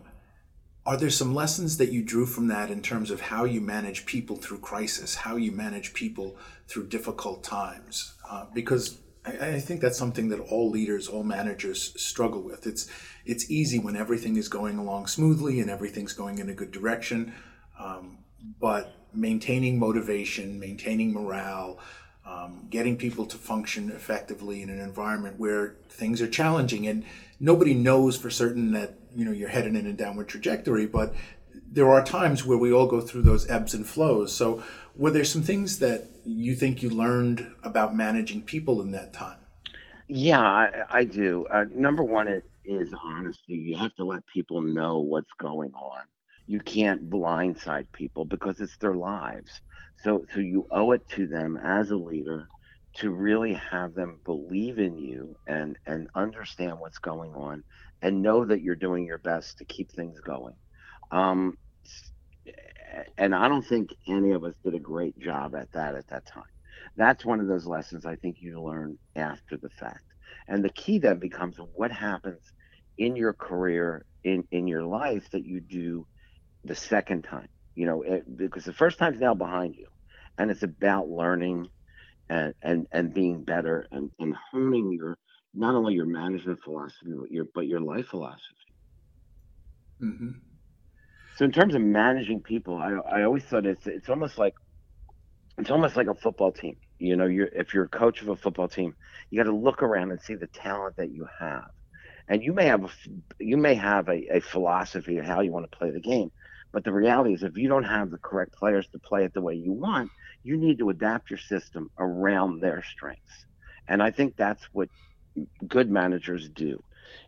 are 0.86 0.96
there 0.96 1.10
some 1.10 1.34
lessons 1.34 1.76
that 1.76 1.92
you 1.92 2.02
drew 2.02 2.24
from 2.24 2.48
that 2.48 2.70
in 2.70 2.80
terms 2.80 3.10
of 3.10 3.20
how 3.20 3.44
you 3.44 3.60
manage 3.60 4.06
people 4.06 4.36
through 4.36 4.60
crisis, 4.60 5.16
how 5.16 5.36
you 5.36 5.52
manage 5.52 5.92
people 5.92 6.38
through 6.66 6.86
difficult 6.86 7.44
times? 7.44 8.14
Uh, 8.28 8.46
because 8.54 8.98
I, 9.28 9.46
I, 9.54 9.60
think 9.60 9.80
that's 9.80 9.98
something 9.98 10.28
that 10.30 10.40
all 10.40 10.70
leaders, 10.70 11.08
all 11.08 11.22
managers 11.22 12.00
struggle 12.00 12.42
with. 12.42 12.66
It's 12.66 12.88
it's 13.24 13.50
easy 13.50 13.78
when 13.78 13.96
everything 13.96 14.36
is 14.36 14.48
going 14.48 14.78
along 14.78 15.06
smoothly 15.06 15.60
and 15.60 15.70
everything's 15.70 16.12
going 16.12 16.38
in 16.38 16.48
a 16.48 16.54
good 16.54 16.70
direction, 16.70 17.34
um, 17.78 18.18
but 18.60 18.94
maintaining 19.12 19.78
motivation, 19.78 20.58
maintaining 20.58 21.12
morale, 21.12 21.78
um, 22.28 22.66
getting 22.70 22.96
people 22.96 23.26
to 23.26 23.36
function 23.38 23.90
effectively 23.90 24.62
in 24.62 24.68
an 24.68 24.80
environment 24.80 25.38
where 25.38 25.76
things 25.88 26.20
are 26.20 26.28
challenging 26.28 26.86
and 26.86 27.04
nobody 27.40 27.72
knows 27.72 28.16
for 28.16 28.28
certain 28.30 28.72
that 28.72 28.94
you 29.16 29.24
know 29.24 29.32
you're 29.32 29.48
headed 29.48 29.74
in 29.74 29.86
a 29.86 29.92
downward 29.92 30.28
trajectory 30.28 30.84
but 30.84 31.14
there 31.70 31.88
are 31.88 32.04
times 32.04 32.44
where 32.44 32.58
we 32.58 32.72
all 32.72 32.86
go 32.86 33.00
through 33.00 33.22
those 33.22 33.48
ebbs 33.48 33.72
and 33.72 33.86
flows 33.86 34.34
so 34.34 34.62
were 34.98 35.12
there 35.12 35.24
some 35.24 35.42
things 35.42 35.78
that 35.78 36.08
you 36.24 36.54
think 36.54 36.82
you 36.82 36.90
learned 36.90 37.46
about 37.62 37.94
managing 37.94 38.42
people 38.42 38.82
in 38.82 38.90
that 38.92 39.12
time? 39.12 39.38
Yeah 40.08 40.40
i, 40.40 40.70
I 40.90 41.04
do. 41.04 41.46
Uh, 41.50 41.64
number 41.74 42.02
one 42.02 42.42
is 42.64 42.92
honesty. 43.02 43.54
You 43.54 43.76
have 43.76 43.94
to 43.94 44.04
let 44.04 44.26
people 44.26 44.60
know 44.60 44.98
what's 44.98 45.32
going 45.38 45.72
on. 45.72 46.02
You 46.46 46.60
can't 46.60 47.08
blindside 47.08 47.86
people 47.92 48.24
because 48.24 48.60
it's 48.60 48.76
their 48.78 48.94
lives. 48.94 49.60
So 50.02 50.24
so 50.34 50.40
you 50.40 50.66
owe 50.70 50.92
it 50.92 51.08
to 51.10 51.26
them 51.26 51.56
as 51.56 51.90
a 51.90 51.96
leader 51.96 52.48
to 52.96 53.10
really 53.10 53.54
have 53.54 53.94
them 53.94 54.20
believe 54.24 54.78
in 54.78 54.98
you 54.98 55.36
and 55.46 55.78
and 55.86 56.08
understand 56.14 56.78
what's 56.78 56.98
going 56.98 57.32
on 57.34 57.62
and 58.02 58.22
know 58.22 58.44
that 58.44 58.62
you're 58.62 58.74
doing 58.74 59.06
your 59.06 59.18
best 59.18 59.58
to 59.58 59.64
keep 59.64 59.90
things 59.92 60.20
going. 60.20 60.54
Um, 61.10 61.56
and 63.16 63.34
I 63.34 63.48
don't 63.48 63.66
think 63.66 63.90
any 64.06 64.32
of 64.32 64.44
us 64.44 64.54
did 64.64 64.74
a 64.74 64.80
great 64.80 65.18
job 65.18 65.54
at 65.54 65.72
that 65.72 65.94
at 65.94 66.08
that 66.08 66.26
time. 66.26 66.44
That's 66.96 67.24
one 67.24 67.40
of 67.40 67.46
those 67.48 67.66
lessons 67.66 68.06
I 68.06 68.16
think 68.16 68.36
you 68.40 68.62
learn 68.62 68.98
after 69.16 69.56
the 69.56 69.70
fact. 69.70 70.04
And 70.46 70.64
the 70.64 70.70
key 70.70 70.98
then 70.98 71.18
becomes 71.18 71.56
what 71.74 71.92
happens 71.92 72.40
in 72.96 73.16
your 73.16 73.32
career, 73.32 74.04
in, 74.24 74.44
in 74.50 74.66
your 74.66 74.84
life 74.84 75.28
that 75.32 75.44
you 75.44 75.60
do 75.60 76.06
the 76.64 76.74
second 76.74 77.22
time. 77.22 77.48
You 77.74 77.86
know, 77.86 78.02
it, 78.02 78.36
because 78.36 78.64
the 78.64 78.72
first 78.72 78.98
time's 78.98 79.20
now 79.20 79.34
behind 79.34 79.76
you. 79.76 79.86
And 80.38 80.50
it's 80.50 80.62
about 80.62 81.08
learning 81.08 81.68
and, 82.28 82.54
and, 82.62 82.86
and 82.92 83.14
being 83.14 83.44
better 83.44 83.86
and, 83.90 84.10
and 84.18 84.34
honing 84.52 84.92
your 84.92 85.18
not 85.54 85.74
only 85.74 85.94
your 85.94 86.06
management 86.06 86.60
philosophy, 86.62 87.12
but 87.18 87.30
your 87.30 87.46
but 87.54 87.66
your 87.66 87.80
life 87.80 88.06
philosophy. 88.06 88.42
Mm-hmm. 90.02 90.30
So 91.38 91.44
in 91.44 91.52
terms 91.52 91.76
of 91.76 91.82
managing 91.82 92.42
people, 92.42 92.78
I 92.78 92.94
I 93.18 93.22
always 93.22 93.44
thought 93.44 93.64
it's 93.64 93.86
it's 93.86 94.08
almost 94.08 94.38
like 94.38 94.54
it's 95.56 95.70
almost 95.70 95.94
like 95.94 96.08
a 96.08 96.14
football 96.16 96.50
team. 96.50 96.74
You 96.98 97.14
know, 97.14 97.26
you're 97.26 97.46
if 97.46 97.74
you're 97.74 97.84
a 97.84 97.88
coach 97.88 98.22
of 98.22 98.28
a 98.28 98.34
football 98.34 98.66
team, 98.66 98.96
you 99.30 99.38
got 99.38 99.48
to 99.48 99.56
look 99.56 99.84
around 99.84 100.10
and 100.10 100.20
see 100.20 100.34
the 100.34 100.48
talent 100.48 100.96
that 100.96 101.12
you 101.12 101.28
have, 101.38 101.70
and 102.28 102.42
you 102.42 102.52
may 102.52 102.66
have 102.66 102.82
a 102.82 102.88
you 103.38 103.56
may 103.56 103.76
have 103.76 104.08
a, 104.08 104.38
a 104.38 104.40
philosophy 104.40 105.18
of 105.18 105.26
how 105.26 105.40
you 105.40 105.52
want 105.52 105.70
to 105.70 105.78
play 105.78 105.92
the 105.92 106.00
game, 106.00 106.32
but 106.72 106.82
the 106.82 106.92
reality 106.92 107.34
is 107.34 107.44
if 107.44 107.56
you 107.56 107.68
don't 107.68 107.84
have 107.84 108.10
the 108.10 108.18
correct 108.18 108.54
players 108.54 108.88
to 108.88 108.98
play 108.98 109.24
it 109.24 109.32
the 109.32 109.40
way 109.40 109.54
you 109.54 109.72
want, 109.72 110.10
you 110.42 110.56
need 110.56 110.78
to 110.80 110.90
adapt 110.90 111.30
your 111.30 111.38
system 111.38 111.88
around 112.00 112.58
their 112.58 112.82
strengths, 112.82 113.46
and 113.86 114.02
I 114.02 114.10
think 114.10 114.34
that's 114.36 114.64
what 114.72 114.88
good 115.68 115.88
managers 115.88 116.48
do 116.48 116.82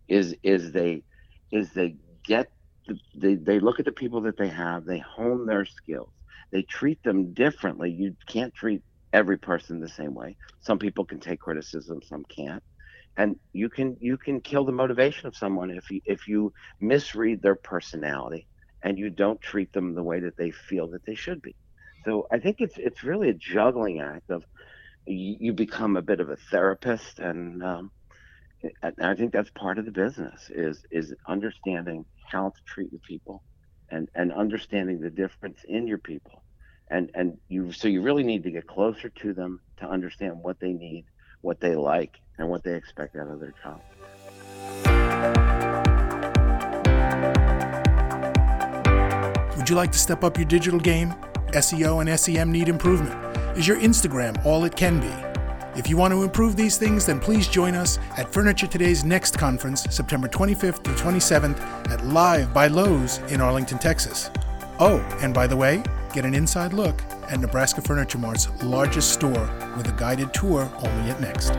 is 0.08 0.34
is 0.42 0.72
they 0.72 1.04
is 1.52 1.72
they 1.74 1.94
get 2.24 2.48
they, 3.14 3.36
they 3.36 3.60
look 3.60 3.78
at 3.80 3.86
the 3.86 3.92
people 3.92 4.22
that 4.22 4.36
they 4.38 4.48
have 4.48 4.84
they 4.84 4.98
hone 4.98 5.46
their 5.46 5.64
skills 5.64 6.12
they 6.52 6.62
treat 6.62 7.02
them 7.02 7.32
differently. 7.34 7.90
You 7.90 8.14
can't 8.26 8.54
treat 8.54 8.82
every 9.12 9.38
person 9.38 9.80
the 9.80 9.88
same 9.88 10.14
way. 10.14 10.36
Some 10.60 10.78
people 10.78 11.04
can 11.04 11.20
take 11.20 11.40
criticism 11.40 12.00
some 12.02 12.24
can't. 12.34 12.62
And 13.16 13.36
you 13.52 13.68
can 13.70 13.96
you 14.00 14.16
can 14.18 14.40
kill 14.40 14.64
the 14.64 14.72
motivation 14.72 15.26
of 15.28 15.36
someone 15.36 15.70
if 15.70 15.90
you 15.90 16.00
if 16.06 16.28
you 16.28 16.52
misread 16.80 17.42
their 17.42 17.56
personality 17.56 18.46
and 18.82 18.98
you 18.98 19.10
don't 19.10 19.40
treat 19.40 19.72
them 19.72 19.94
the 19.94 20.02
way 20.02 20.20
that 20.20 20.36
they 20.38 20.50
feel 20.50 20.88
that 20.90 21.04
they 21.06 21.14
should 21.14 21.42
be. 21.42 21.56
So 22.04 22.26
i 22.32 22.38
think 22.38 22.56
it's 22.60 22.78
it's 22.78 23.04
really 23.04 23.28
a 23.30 23.34
juggling 23.34 24.00
act 24.00 24.30
of 24.30 24.44
you, 25.06 25.36
you 25.40 25.52
become 25.52 25.96
a 25.96 26.02
bit 26.02 26.20
of 26.20 26.30
a 26.30 26.36
therapist 26.50 27.18
and 27.20 27.62
um, 27.62 27.90
I 29.00 29.14
think 29.14 29.32
that's 29.32 29.50
part 29.50 29.78
of 29.78 29.84
the 29.86 29.92
business 29.92 30.50
is 30.50 30.84
is 30.90 31.14
understanding 31.28 32.04
how 32.30 32.50
to 32.50 32.62
treat 32.64 32.90
your 32.92 33.00
people 33.00 33.42
and 33.90 34.08
and 34.14 34.32
understanding 34.32 35.00
the 35.00 35.10
difference 35.10 35.60
in 35.68 35.86
your 35.86 35.98
people 35.98 36.42
and 36.90 37.10
and 37.14 37.36
you 37.48 37.72
so 37.72 37.88
you 37.88 38.02
really 38.02 38.22
need 38.22 38.42
to 38.42 38.50
get 38.50 38.66
closer 38.66 39.08
to 39.08 39.32
them 39.32 39.60
to 39.76 39.86
understand 39.88 40.36
what 40.42 40.58
they 40.60 40.72
need 40.72 41.04
what 41.40 41.60
they 41.60 41.74
like 41.74 42.18
and 42.38 42.48
what 42.48 42.62
they 42.62 42.74
expect 42.74 43.16
out 43.16 43.28
of 43.28 43.40
their 43.40 43.54
job 43.62 43.80
Would 49.56 49.68
you 49.68 49.76
like 49.76 49.92
to 49.92 49.98
step 49.98 50.24
up 50.24 50.38
your 50.38 50.46
digital 50.46 50.80
game? 50.80 51.14
SEO 51.48 52.00
and 52.00 52.18
SEM 52.18 52.50
need 52.50 52.68
improvement. 52.68 53.14
Is 53.58 53.68
your 53.68 53.76
Instagram 53.76 54.44
all 54.46 54.64
it 54.64 54.74
can 54.74 55.00
be? 55.00 55.29
If 55.76 55.88
you 55.88 55.96
want 55.96 56.12
to 56.12 56.24
improve 56.24 56.56
these 56.56 56.76
things, 56.76 57.06
then 57.06 57.20
please 57.20 57.46
join 57.46 57.76
us 57.76 58.00
at 58.16 58.32
Furniture 58.32 58.66
Today's 58.66 59.04
next 59.04 59.38
conference, 59.38 59.84
September 59.84 60.26
25th 60.26 60.82
to 60.82 60.90
27th 60.90 61.60
at 61.90 62.04
Live 62.06 62.52
by 62.52 62.68
Loews 62.68 63.26
in 63.30 63.40
Arlington, 63.40 63.78
Texas. 63.78 64.30
Oh, 64.80 64.98
and 65.22 65.32
by 65.32 65.46
the 65.46 65.56
way, 65.56 65.84
get 66.12 66.24
an 66.24 66.34
inside 66.34 66.72
look 66.72 67.00
at 67.28 67.38
Nebraska 67.38 67.80
Furniture 67.80 68.18
Mart's 68.18 68.48
largest 68.64 69.12
store 69.12 69.48
with 69.76 69.86
a 69.86 69.94
guided 69.96 70.34
tour 70.34 70.68
only 70.78 71.10
at 71.10 71.20
Next. 71.20 71.54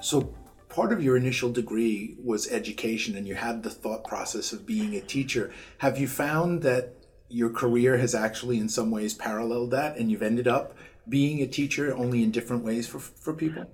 So, 0.00 0.32
part 0.68 0.92
of 0.92 1.02
your 1.02 1.16
initial 1.16 1.50
degree 1.50 2.14
was 2.22 2.48
education, 2.52 3.16
and 3.16 3.26
you 3.26 3.34
had 3.34 3.64
the 3.64 3.70
thought 3.70 4.04
process 4.04 4.52
of 4.52 4.64
being 4.66 4.94
a 4.94 5.00
teacher. 5.00 5.52
Have 5.78 5.98
you 5.98 6.06
found 6.06 6.62
that 6.62 6.95
your 7.28 7.50
career 7.50 7.96
has 7.98 8.14
actually, 8.14 8.58
in 8.58 8.68
some 8.68 8.90
ways, 8.90 9.14
paralleled 9.14 9.70
that, 9.72 9.96
and 9.96 10.10
you've 10.10 10.22
ended 10.22 10.48
up 10.48 10.74
being 11.08 11.42
a 11.42 11.46
teacher 11.46 11.94
only 11.96 12.22
in 12.22 12.30
different 12.30 12.64
ways 12.64 12.86
for, 12.86 12.98
for 12.98 13.32
people? 13.32 13.66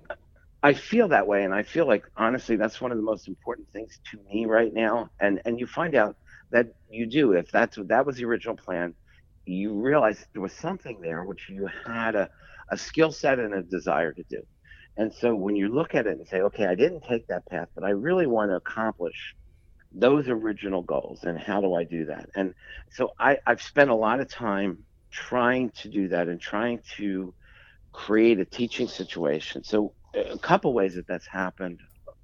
I 0.61 0.73
feel 0.73 1.09
that 1.09 1.27
way, 1.27 1.43
and 1.43 1.53
I 1.53 1.63
feel 1.63 1.85
like 1.85 2.05
honestly, 2.15 2.55
that's 2.55 2.79
one 2.79 2.91
of 2.91 2.97
the 2.97 3.03
most 3.03 3.27
important 3.27 3.67
things 3.73 3.99
to 4.11 4.19
me 4.31 4.45
right 4.45 4.73
now. 4.73 5.09
And 5.19 5.41
and 5.43 5.59
you 5.59 5.67
find 5.67 5.93
out 5.93 6.15
that 6.51 6.73
you 6.89 7.05
do 7.05 7.33
if 7.33 7.51
that's 7.51 7.77
that 7.77 8.05
was 8.05 8.15
the 8.15 8.25
original 8.25 8.55
plan. 8.55 8.93
You 9.45 9.73
realize 9.73 10.25
there 10.31 10.41
was 10.41 10.53
something 10.53 11.01
there 11.01 11.25
which 11.25 11.49
you 11.49 11.67
had 11.85 12.15
a, 12.15 12.29
a 12.69 12.77
skill 12.77 13.11
set 13.11 13.39
and 13.39 13.53
a 13.53 13.61
desire 13.61 14.13
to 14.13 14.23
do. 14.23 14.41
And 14.95 15.13
so 15.13 15.35
when 15.35 15.57
you 15.57 15.67
look 15.67 15.95
at 15.95 16.07
it 16.07 16.17
and 16.17 16.27
say, 16.27 16.41
okay, 16.41 16.65
I 16.65 16.75
didn't 16.75 17.03
take 17.03 17.27
that 17.27 17.45
path, 17.47 17.67
but 17.75 17.83
I 17.83 17.89
really 17.89 18.27
want 18.27 18.51
to 18.51 18.55
accomplish 18.55 19.35
those 19.93 20.27
original 20.29 20.81
goals 20.81 21.21
and 21.23 21.37
how 21.39 21.61
do 21.61 21.73
I 21.75 21.83
do 21.83 22.05
that? 22.05 22.29
And 22.35 22.53
so 22.91 23.11
I, 23.19 23.37
I've 23.45 23.61
spent 23.61 23.89
a 23.89 23.95
lot 23.95 24.19
of 24.19 24.29
time 24.29 24.79
trying 25.11 25.71
to 25.81 25.89
do 25.89 26.09
that 26.09 26.27
and 26.27 26.41
trying 26.41 26.81
to 26.97 27.33
create 27.93 28.39
a 28.39 28.45
teaching 28.45 28.87
situation. 28.87 29.63
So 29.63 29.93
a 30.15 30.39
couple 30.39 30.73
ways 30.73 30.95
that 30.95 31.07
that's 31.07 31.27
happened 31.27 31.79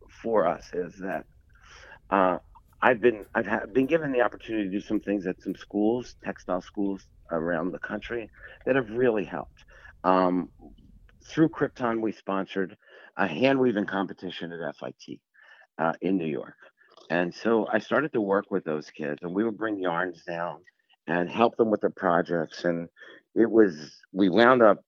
for 0.10 0.48
us 0.48 0.70
is 0.74 0.96
that 1.00 1.26
uh, 2.10 2.38
I've 2.82 3.02
been 3.02 3.26
I've 3.36 3.48
ha- 3.48 3.66
been 3.72 3.88
given 3.88 4.12
the 4.12 4.22
opportunity 4.22 4.66
to 4.66 4.72
do 4.72 4.82
some 4.82 5.00
things 5.00 5.28
at 5.28 5.42
some 5.42 5.56
schools, 5.56 6.16
textile 6.24 6.62
schools 6.62 7.04
around 7.32 7.72
the 7.72 7.80
country 7.80 8.30
that 8.66 8.76
have 8.76 8.90
really 8.92 9.26
helped. 9.26 9.66
Um, 10.04 10.50
through 11.28 11.50
Crypton, 11.50 12.02
we 12.02 12.12
sponsored 12.14 12.78
a 13.18 13.28
hand 13.28 13.60
weaving 13.60 13.86
competition 13.86 14.52
at 14.54 14.76
FIT 14.78 15.20
uh, 15.78 15.94
in 16.02 16.18
New 16.18 16.28
York. 16.28 16.56
And 17.10 17.34
so 17.34 17.68
I 17.72 17.80
started 17.80 18.14
to 18.14 18.22
work 18.22 18.52
with 18.52 18.64
those 18.66 18.90
kids, 18.92 19.20
and 19.24 19.34
we 19.34 19.44
would 19.44 19.58
bring 19.58 19.80
yarns 19.80 20.24
down 20.24 20.60
and 21.08 21.30
help 21.30 21.58
them 21.58 21.72
with 21.72 21.82
their 21.82 21.90
projects. 21.90 22.66
And 22.66 22.88
it 23.36 23.50
was 23.50 24.00
we 24.14 24.30
wound 24.30 24.62
up 24.62 24.80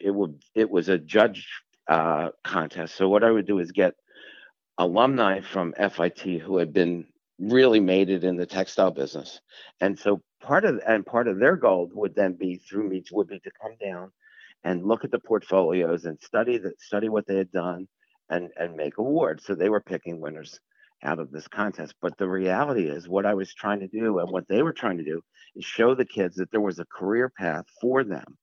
it 0.00 0.14
would 0.14 0.42
it 0.54 0.70
was 0.70 0.88
a 0.88 0.98
judge 0.98 1.48
uh, 1.88 2.30
contest. 2.44 2.94
So 2.96 3.08
what 3.08 3.24
I 3.24 3.30
would 3.30 3.46
do 3.46 3.58
is 3.58 3.72
get 3.72 3.94
alumni 4.78 5.40
from 5.40 5.74
FIT 5.74 6.40
who 6.40 6.58
had 6.58 6.72
been 6.72 7.06
really 7.38 7.80
made 7.80 8.10
it 8.10 8.24
in 8.24 8.36
the 8.36 8.46
textile 8.46 8.92
business, 8.92 9.40
and 9.80 9.98
so 9.98 10.22
part 10.40 10.64
of 10.64 10.80
and 10.86 11.04
part 11.04 11.26
of 11.28 11.38
their 11.40 11.56
goal 11.56 11.90
would 11.94 12.14
then 12.14 12.34
be 12.34 12.56
through 12.56 12.88
me 12.88 13.02
would 13.12 13.28
be 13.28 13.40
to 13.40 13.50
come 13.60 13.74
down 13.82 14.12
and 14.62 14.84
look 14.86 15.04
at 15.04 15.10
the 15.10 15.18
portfolios 15.18 16.04
and 16.04 16.20
study 16.20 16.58
that 16.58 16.80
study 16.80 17.08
what 17.08 17.26
they 17.26 17.36
had 17.36 17.50
done 17.50 17.88
and 18.30 18.50
and 18.56 18.76
make 18.76 18.98
awards. 18.98 19.44
So 19.44 19.54
they 19.56 19.68
were 19.70 19.80
picking 19.80 20.20
winners 20.20 20.60
out 21.04 21.18
of 21.18 21.30
this 21.30 21.48
contest. 21.48 21.94
But 22.00 22.16
the 22.18 22.28
reality 22.28 22.88
is, 22.88 23.08
what 23.08 23.26
I 23.26 23.34
was 23.34 23.54
trying 23.54 23.80
to 23.80 23.88
do 23.88 24.18
and 24.18 24.30
what 24.30 24.48
they 24.48 24.62
were 24.62 24.72
trying 24.72 24.98
to 24.98 25.04
do 25.04 25.22
is 25.54 25.64
show 25.64 25.94
the 25.94 26.04
kids 26.04 26.36
that 26.36 26.50
there 26.50 26.60
was 26.60 26.78
a 26.78 26.86
career 26.86 27.30
path 27.36 27.66
for 27.80 28.04
them 28.04 28.38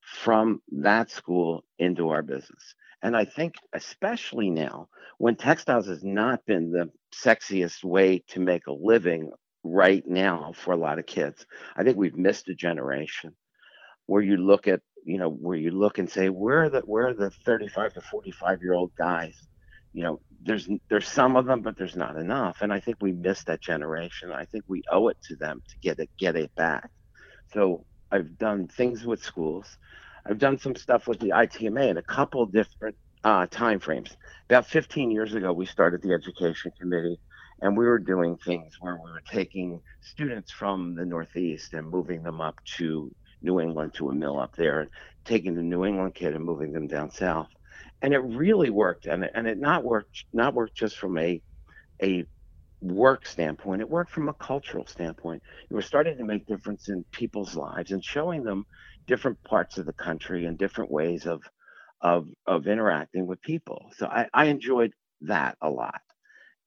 from 0.00 0.62
that 0.70 1.10
school 1.10 1.64
into 1.78 2.10
our 2.10 2.22
business. 2.22 2.74
And 3.02 3.16
I 3.16 3.24
think, 3.24 3.54
especially 3.72 4.50
now, 4.50 4.88
when 5.18 5.36
textiles 5.36 5.86
has 5.88 6.02
not 6.02 6.44
been 6.46 6.70
the 6.70 6.90
sexiest 7.14 7.84
way 7.84 8.22
to 8.28 8.40
make 8.40 8.66
a 8.66 8.72
living 8.72 9.30
right 9.64 10.06
now 10.06 10.52
for 10.54 10.72
a 10.72 10.76
lot 10.76 10.98
of 10.98 11.06
kids, 11.06 11.44
I 11.76 11.82
think 11.82 11.96
we've 11.96 12.16
missed 12.16 12.48
a 12.48 12.54
generation 12.54 13.34
where 14.06 14.22
you 14.22 14.36
look 14.36 14.68
at, 14.68 14.80
you 15.04 15.18
know, 15.18 15.30
where 15.30 15.58
you 15.58 15.72
look 15.72 15.98
and 15.98 16.08
say, 16.08 16.28
where 16.28 16.64
are 16.64 16.70
the 16.70 16.80
where 16.80 17.08
are 17.08 17.14
the 17.14 17.30
35 17.30 17.94
to 17.94 18.00
45 18.00 18.62
year 18.62 18.74
old 18.74 18.92
guys 18.96 19.36
you 19.96 20.02
know 20.02 20.20
there's 20.42 20.68
there's 20.90 21.08
some 21.08 21.36
of 21.36 21.46
them 21.46 21.62
but 21.62 21.76
there's 21.78 21.96
not 21.96 22.16
enough. 22.16 22.58
And 22.60 22.70
i 22.72 22.78
think 22.78 22.98
we 23.00 23.12
missed 23.12 23.46
that 23.46 23.62
generation. 23.62 24.30
I 24.30 24.44
think 24.44 24.64
we 24.68 24.82
owe 24.92 25.08
it 25.08 25.16
to 25.28 25.36
them 25.36 25.62
to 25.70 25.76
get 25.78 25.98
it 25.98 26.10
get 26.18 26.36
it 26.36 26.54
back. 26.54 26.90
So 27.54 27.86
i've 28.12 28.36
done 28.36 28.68
things 28.68 29.06
with 29.06 29.22
schools. 29.22 29.78
I've 30.26 30.38
done 30.38 30.58
some 30.58 30.76
stuff 30.76 31.08
with 31.08 31.18
the 31.20 31.30
itma 31.30 31.88
in 31.88 31.96
a 31.96 32.02
couple 32.02 32.44
different 32.44 32.96
uh, 33.24 33.46
time 33.46 33.80
frames. 33.80 34.16
About 34.50 34.66
15 34.66 35.10
years 35.10 35.32
ago 35.34 35.50
we 35.52 35.64
started 35.64 36.02
the 36.02 36.12
education 36.12 36.72
committee 36.78 37.18
and 37.62 37.74
we 37.74 37.86
were 37.86 37.98
doing 37.98 38.36
things 38.36 38.76
where 38.80 38.96
we 39.02 39.10
were 39.10 39.22
taking 39.32 39.80
students 40.02 40.52
from 40.52 40.94
the 40.94 41.06
northeast 41.06 41.72
and 41.72 41.88
moving 41.88 42.22
them 42.22 42.42
up 42.42 42.56
to 42.76 43.10
new 43.40 43.60
england 43.60 43.94
to 43.94 44.10
a 44.10 44.14
mill 44.14 44.38
up 44.38 44.54
there 44.56 44.80
and 44.80 44.90
taking 45.24 45.54
the 45.54 45.62
new 45.62 45.84
england 45.84 46.14
kid 46.14 46.34
and 46.34 46.44
moving 46.44 46.72
them 46.72 46.86
down 46.86 47.10
south 47.10 47.48
and 48.02 48.12
it 48.14 48.18
really 48.18 48.70
worked 48.70 49.06
and 49.06 49.24
it, 49.24 49.32
and 49.34 49.46
it 49.46 49.58
not 49.58 49.84
worked 49.84 50.24
not 50.32 50.54
worked 50.54 50.74
just 50.76 50.96
from 50.96 51.18
a 51.18 51.40
a 52.02 52.24
work 52.82 53.26
standpoint 53.26 53.80
it 53.80 53.88
worked 53.88 54.10
from 54.10 54.28
a 54.28 54.34
cultural 54.34 54.86
standpoint. 54.86 55.42
You 55.70 55.76
were 55.76 55.82
starting 55.82 56.18
to 56.18 56.24
make 56.24 56.46
difference 56.46 56.88
in 56.88 57.04
people's 57.10 57.56
lives 57.56 57.92
and 57.92 58.04
showing 58.04 58.44
them 58.44 58.66
different 59.06 59.42
parts 59.44 59.78
of 59.78 59.86
the 59.86 59.92
country 59.92 60.44
and 60.46 60.58
different 60.58 60.90
ways 60.90 61.26
of 61.26 61.42
of 62.02 62.28
of 62.46 62.66
interacting 62.66 63.26
with 63.26 63.40
people. 63.42 63.90
So 63.96 64.06
i 64.06 64.26
i 64.34 64.46
enjoyed 64.46 64.92
that 65.22 65.56
a 65.62 65.70
lot. 65.70 66.00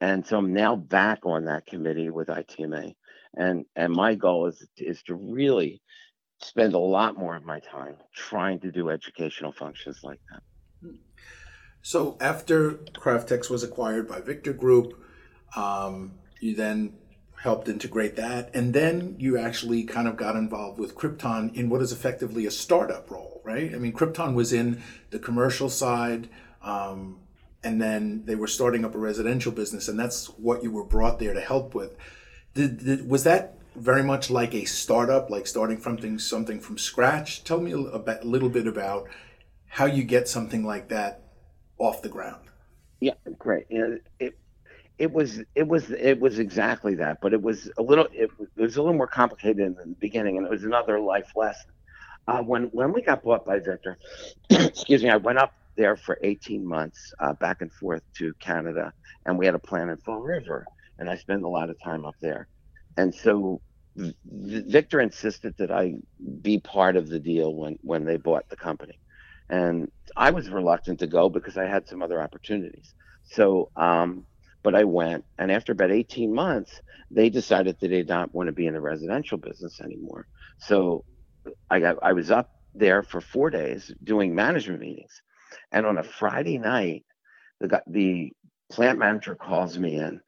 And 0.01 0.25
so 0.25 0.37
i'm 0.37 0.53
now 0.53 0.75
back 0.75 1.19
on 1.25 1.45
that 1.45 1.65
committee 1.65 2.09
with 2.09 2.29
itma 2.29 2.93
and 3.37 3.65
and 3.75 3.93
my 3.93 4.15
goal 4.15 4.47
is 4.47 4.67
is 4.77 5.03
to 5.03 5.15
really 5.15 5.81
spend 6.41 6.73
a 6.73 6.79
lot 6.79 7.17
more 7.17 7.35
of 7.35 7.43
my 7.45 7.59
time 7.59 7.95
trying 8.13 8.59
to 8.61 8.71
do 8.71 8.89
educational 8.89 9.51
functions 9.51 9.99
like 10.03 10.19
that 10.31 10.41
hmm. 10.81 10.95
So 11.81 12.17
after 12.19 12.71
Craftex 12.71 13.49
was 13.49 13.63
acquired 13.63 14.07
by 14.07 14.19
Victor 14.19 14.53
Group, 14.53 14.93
um, 15.55 16.13
you 16.39 16.55
then 16.55 16.93
helped 17.41 17.69
integrate 17.69 18.17
that, 18.17 18.53
and 18.53 18.73
then 18.73 19.15
you 19.17 19.37
actually 19.37 19.83
kind 19.83 20.07
of 20.07 20.17
got 20.17 20.35
involved 20.35 20.77
with 20.77 20.95
Crypton 20.95 21.55
in 21.55 21.69
what 21.69 21.81
is 21.81 21.91
effectively 21.91 22.45
a 22.45 22.51
startup 22.51 23.09
role, 23.09 23.41
right? 23.45 23.73
I 23.73 23.77
mean, 23.77 23.93
Crypton 23.93 24.33
was 24.33 24.51
in 24.51 24.81
the 25.11 25.19
commercial 25.19 25.69
side, 25.69 26.27
um, 26.61 27.19
and 27.63 27.81
then 27.81 28.23
they 28.25 28.35
were 28.35 28.47
starting 28.47 28.83
up 28.83 28.93
a 28.93 28.97
residential 28.97 29.53
business, 29.53 29.87
and 29.87 29.97
that's 29.97 30.27
what 30.37 30.63
you 30.63 30.71
were 30.71 30.83
brought 30.83 31.19
there 31.19 31.33
to 31.33 31.41
help 31.41 31.73
with. 31.73 31.95
Did, 32.53 32.83
did 32.83 33.09
was 33.09 33.23
that 33.23 33.57
very 33.75 34.03
much 34.03 34.29
like 34.29 34.53
a 34.53 34.65
startup, 34.65 35.29
like 35.29 35.47
starting 35.47 35.79
something 35.79 36.19
something 36.19 36.59
from 36.59 36.77
scratch? 36.77 37.45
Tell 37.45 37.61
me 37.61 37.71
a, 37.71 37.77
a 37.77 38.19
little 38.23 38.49
bit 38.49 38.67
about 38.67 39.07
how 39.67 39.85
you 39.85 40.03
get 40.03 40.27
something 40.27 40.65
like 40.65 40.89
that 40.89 41.28
off 41.79 42.01
the 42.01 42.09
ground. 42.09 42.43
Yeah, 42.99 43.13
great. 43.37 43.65
it 43.69 44.35
it 44.99 45.11
was 45.11 45.41
it 45.55 45.67
was 45.67 45.89
it 45.91 46.19
was 46.19 46.39
exactly 46.39 46.95
that, 46.95 47.19
but 47.21 47.33
it 47.33 47.41
was 47.41 47.71
a 47.77 47.81
little 47.81 48.07
it, 48.11 48.29
it 48.57 48.61
was 48.61 48.75
a 48.75 48.81
little 48.81 48.97
more 48.97 49.07
complicated 49.07 49.59
in 49.59 49.73
the 49.73 49.95
beginning, 49.99 50.37
and 50.37 50.45
it 50.45 50.49
was 50.49 50.65
another 50.65 50.99
life 50.99 51.31
lesson. 51.35 51.71
Uh, 52.27 52.41
when 52.41 52.63
when 52.65 52.91
we 52.91 53.01
got 53.01 53.23
bought 53.23 53.45
by 53.45 53.59
Victor, 53.59 53.97
excuse 54.49 55.01
me, 55.01 55.09
I 55.09 55.15
went 55.15 55.39
up 55.39 55.53
there 55.77 55.95
for 55.95 56.19
18 56.21 56.67
months, 56.67 57.13
uh, 57.19 57.31
back 57.33 57.61
and 57.61 57.71
forth 57.71 58.03
to 58.17 58.33
Canada, 58.41 58.91
and 59.25 59.39
we 59.39 59.45
had 59.45 59.55
a 59.55 59.59
plant 59.59 59.89
in 59.89 59.97
Fall 59.97 60.19
River, 60.19 60.65
and 60.99 61.09
I 61.09 61.15
spent 61.15 61.43
a 61.43 61.47
lot 61.47 61.69
of 61.69 61.77
time 61.81 62.05
up 62.05 62.15
there, 62.19 62.49
and 62.97 63.15
so 63.15 63.61
Victor 64.25 64.99
insisted 64.99 65.55
that 65.59 65.71
I 65.71 65.95
be 66.41 66.59
part 66.59 66.97
of 66.97 67.07
the 67.07 67.19
deal 67.19 67.55
when 67.55 67.79
when 67.83 68.03
they 68.03 68.17
bought 68.17 68.49
the 68.49 68.57
company, 68.57 68.99
and 69.49 69.89
I 70.17 70.31
was 70.31 70.49
reluctant 70.49 70.99
to 70.99 71.07
go 71.07 71.29
because 71.29 71.57
I 71.57 71.65
had 71.67 71.87
some 71.87 72.03
other 72.03 72.21
opportunities. 72.21 72.93
So, 73.25 73.71
um, 73.75 74.25
but 74.63 74.75
I 74.75 74.85
went, 74.85 75.25
and 75.37 75.51
after 75.51 75.73
about 75.73 75.91
18 75.91 76.33
months, 76.33 76.81
they 77.11 77.29
decided 77.29 77.75
that 77.75 77.81
they 77.81 77.95
did 77.97 78.09
not 78.09 78.33
want 78.35 78.47
to 78.47 78.53
be 78.53 78.67
in 78.67 78.73
the 78.75 78.81
residential 78.81 79.37
business 79.39 79.81
anymore. 79.81 80.27
So, 80.59 81.05
I 81.69 81.79
got 81.79 81.97
I 82.03 82.13
was 82.13 82.31
up 82.31 82.49
there 82.75 83.03
for 83.03 83.21
four 83.21 83.49
days 83.49 83.91
doing 84.03 84.35
management 84.35 84.81
meetings, 84.81 85.21
and 85.71 85.85
on 85.85 85.97
a 85.99 86.03
Friday 86.03 86.57
night, 86.59 87.05
the 87.61 87.81
the 87.87 88.33
plant 88.71 88.99
manager 88.99 89.35
calls 89.35 89.77
me 89.79 89.97
in 89.97 90.21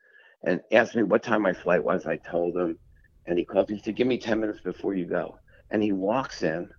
and 0.46 0.62
asked 0.72 0.96
me 0.96 1.04
what 1.04 1.24
time 1.24 1.44
my 1.44 1.54
flight 1.54 1.84
was. 1.84 2.08
I 2.08 2.18
told 2.18 2.58
him, 2.58 2.80
and 3.28 3.38
he 3.40 3.46
called 3.46 3.70
me. 3.70 3.78
He 3.78 3.84
said, 3.84 3.96
"Give 3.96 4.08
me 4.08 4.20
10 4.20 4.40
minutes 4.42 4.62
before 4.62 4.96
you 4.96 5.06
go." 5.08 5.40
And 5.72 5.84
he 5.84 5.92
walks 5.94 6.44
in 6.44 6.70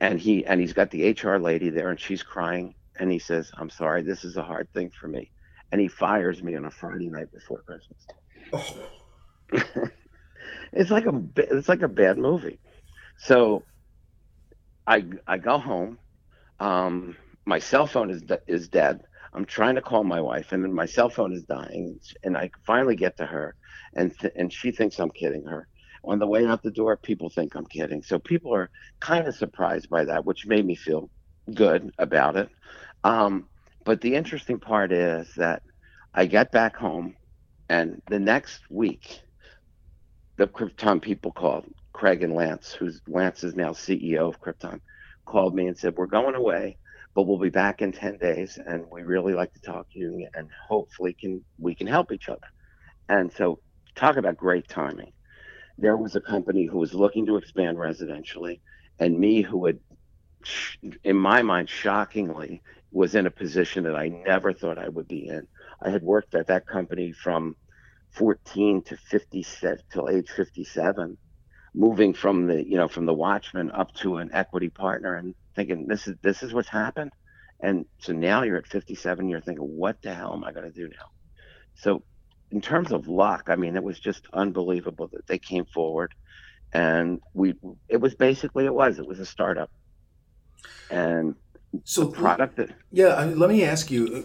and 0.00 0.20
he 0.20 0.44
and 0.46 0.60
he's 0.60 0.72
got 0.72 0.90
the 0.90 1.10
HR 1.10 1.36
lady 1.36 1.70
there, 1.70 1.90
and 1.90 1.98
she's 1.98 2.22
crying, 2.22 2.74
and 2.98 3.10
he 3.10 3.18
says, 3.18 3.50
"I'm 3.56 3.70
sorry, 3.70 4.02
this 4.02 4.24
is 4.24 4.36
a 4.36 4.42
hard 4.42 4.72
thing 4.72 4.90
for 4.90 5.08
me," 5.08 5.30
and 5.72 5.80
he 5.80 5.88
fires 5.88 6.42
me 6.42 6.54
on 6.56 6.64
a 6.64 6.70
Friday 6.70 7.08
night 7.08 7.32
before 7.32 7.62
Christmas. 7.62 8.06
Oh. 8.52 8.88
it's 10.72 10.90
like 10.90 11.06
a 11.06 11.22
it's 11.36 11.68
like 11.68 11.82
a 11.82 11.88
bad 11.88 12.18
movie. 12.18 12.58
So 13.18 13.62
I 14.86 15.04
I 15.26 15.38
go 15.38 15.58
home. 15.58 15.98
Um, 16.60 17.16
my 17.44 17.58
cell 17.58 17.86
phone 17.86 18.10
is 18.10 18.22
is 18.46 18.68
dead. 18.68 19.02
I'm 19.32 19.44
trying 19.44 19.74
to 19.74 19.82
call 19.82 20.04
my 20.04 20.20
wife, 20.20 20.52
and 20.52 20.64
then 20.64 20.72
my 20.72 20.86
cell 20.86 21.10
phone 21.10 21.32
is 21.32 21.42
dying, 21.42 22.00
and 22.24 22.36
I 22.36 22.50
finally 22.64 22.96
get 22.96 23.16
to 23.18 23.26
her, 23.26 23.54
and 23.94 24.16
th- 24.18 24.32
and 24.36 24.52
she 24.52 24.70
thinks 24.70 24.98
I'm 24.98 25.10
kidding 25.10 25.44
her. 25.44 25.68
On 26.06 26.18
the 26.20 26.26
way 26.26 26.46
out 26.46 26.62
the 26.62 26.70
door, 26.70 26.96
people 26.96 27.30
think 27.30 27.54
I'm 27.56 27.66
kidding. 27.66 28.02
So 28.02 28.18
people 28.18 28.54
are 28.54 28.70
kind 29.00 29.26
of 29.26 29.34
surprised 29.34 29.90
by 29.90 30.04
that, 30.04 30.24
which 30.24 30.46
made 30.46 30.64
me 30.64 30.76
feel 30.76 31.10
good 31.52 31.90
about 31.98 32.36
it. 32.36 32.48
Um, 33.04 33.48
but 33.84 34.00
the 34.00 34.14
interesting 34.14 34.60
part 34.60 34.92
is 34.92 35.32
that 35.36 35.62
I 36.14 36.26
get 36.26 36.52
back 36.52 36.76
home, 36.76 37.16
and 37.68 38.00
the 38.08 38.20
next 38.20 38.60
week, 38.70 39.20
the 40.36 40.46
Crypton 40.46 41.02
people 41.02 41.32
called 41.32 41.66
Craig 41.92 42.22
and 42.22 42.34
Lance, 42.34 42.72
who's 42.72 43.00
Lance 43.08 43.42
is 43.44 43.56
now 43.56 43.72
CEO 43.72 44.28
of 44.28 44.40
Crypton, 44.40 44.80
called 45.26 45.54
me 45.54 45.66
and 45.66 45.76
said, 45.78 45.96
"We're 45.96 46.06
going 46.06 46.34
away, 46.36 46.78
but 47.14 47.24
we'll 47.24 47.38
be 47.38 47.50
back 47.50 47.82
in 47.82 47.92
10 47.92 48.18
days, 48.18 48.58
and 48.64 48.84
we 48.90 49.02
really 49.02 49.34
like 49.34 49.52
to 49.54 49.60
talk 49.60 49.90
to 49.90 49.98
you, 49.98 50.28
and 50.34 50.48
hopefully 50.68 51.14
can 51.14 51.44
we 51.58 51.74
can 51.74 51.86
help 51.86 52.12
each 52.12 52.28
other." 52.28 52.46
And 53.08 53.32
so, 53.32 53.60
talk 53.96 54.16
about 54.16 54.36
great 54.36 54.68
timing. 54.68 55.12
There 55.78 55.96
was 55.96 56.16
a 56.16 56.20
company 56.20 56.64
who 56.66 56.78
was 56.78 56.94
looking 56.94 57.26
to 57.26 57.36
expand 57.36 57.76
residentially, 57.76 58.60
and 58.98 59.18
me, 59.18 59.42
who 59.42 59.66
had, 59.66 59.78
in 61.04 61.16
my 61.16 61.42
mind, 61.42 61.68
shockingly, 61.68 62.62
was 62.92 63.14
in 63.14 63.26
a 63.26 63.30
position 63.30 63.84
that 63.84 63.94
I 63.94 64.08
never 64.08 64.52
thought 64.52 64.78
I 64.78 64.88
would 64.88 65.08
be 65.08 65.28
in. 65.28 65.46
I 65.82 65.90
had 65.90 66.02
worked 66.02 66.34
at 66.34 66.46
that 66.46 66.66
company 66.66 67.12
from 67.12 67.56
14 68.12 68.82
to 68.84 68.96
57 68.96 69.78
till 69.92 70.08
age 70.08 70.30
57 70.30 71.18
moving 71.74 72.14
from 72.14 72.46
the 72.46 72.66
you 72.66 72.76
know 72.76 72.88
from 72.88 73.04
the 73.04 73.12
watchman 73.12 73.70
up 73.70 73.92
to 73.92 74.16
an 74.16 74.30
equity 74.32 74.70
partner 74.70 75.16
and 75.16 75.34
thinking 75.54 75.86
this 75.86 76.08
is 76.08 76.14
this 76.22 76.42
is 76.42 76.54
what's 76.54 76.70
happened 76.70 77.12
and 77.60 77.84
so 77.98 78.14
now 78.14 78.42
you're 78.42 78.56
at 78.56 78.66
57 78.66 79.28
you're 79.28 79.42
thinking 79.42 79.64
what 79.64 80.00
the 80.00 80.14
hell 80.14 80.32
am 80.32 80.44
i 80.44 80.52
going 80.52 80.64
to 80.64 80.72
do 80.72 80.88
now 80.88 81.06
so 81.74 82.02
in 82.50 82.60
terms 82.60 82.92
of 82.92 83.08
luck 83.08 83.44
i 83.48 83.56
mean 83.56 83.76
it 83.76 83.82
was 83.82 83.98
just 83.98 84.26
unbelievable 84.32 85.08
that 85.08 85.26
they 85.26 85.38
came 85.38 85.64
forward 85.64 86.14
and 86.72 87.20
we 87.34 87.54
it 87.88 88.00
was 88.00 88.14
basically 88.14 88.64
it 88.64 88.74
was 88.74 88.98
it 88.98 89.06
was 89.06 89.18
a 89.18 89.26
startup 89.26 89.70
and 90.90 91.34
so 91.84 92.06
product 92.06 92.56
that 92.56 92.70
yeah 92.90 93.14
I 93.14 93.26
mean, 93.26 93.38
let 93.38 93.50
me 93.50 93.64
ask 93.64 93.90
you 93.90 94.24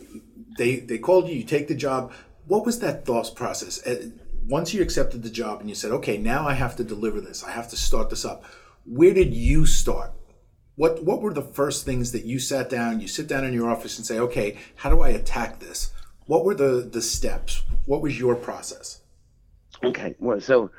they 0.57 0.77
they 0.77 0.97
called 0.97 1.27
you 1.27 1.35
you 1.35 1.43
take 1.43 1.67
the 1.67 1.75
job 1.75 2.13
what 2.47 2.65
was 2.65 2.79
that 2.79 3.05
thought 3.05 3.33
process? 3.35 3.85
Uh, 3.85 4.09
once 4.45 4.73
you 4.73 4.81
accepted 4.81 5.23
the 5.23 5.29
job 5.29 5.61
and 5.61 5.69
you 5.69 5.75
said, 5.75 5.91
okay, 5.91 6.17
now 6.17 6.47
I 6.47 6.53
have 6.53 6.75
to 6.77 6.83
deliver 6.83 7.21
this, 7.21 7.43
I 7.43 7.51
have 7.51 7.69
to 7.69 7.77
start 7.77 8.09
this 8.09 8.25
up. 8.25 8.43
Where 8.85 9.13
did 9.13 9.33
you 9.33 9.65
start? 9.65 10.11
What 10.75 11.03
what 11.03 11.21
were 11.21 11.33
the 11.33 11.41
first 11.41 11.85
things 11.85 12.11
that 12.11 12.25
you 12.25 12.39
sat 12.39 12.69
down? 12.69 12.99
You 12.99 13.07
sit 13.07 13.27
down 13.27 13.45
in 13.45 13.53
your 13.53 13.69
office 13.69 13.97
and 13.97 14.05
say, 14.05 14.19
okay, 14.19 14.57
how 14.75 14.89
do 14.89 15.01
I 15.01 15.09
attack 15.09 15.59
this? 15.59 15.93
What 16.31 16.45
were 16.45 16.55
the 16.55 16.89
the 16.89 17.01
steps? 17.01 17.63
What 17.85 18.01
was 18.01 18.17
your 18.17 18.35
process? 18.35 19.01
Okay, 19.83 20.15
well, 20.17 20.39
so 20.39 20.71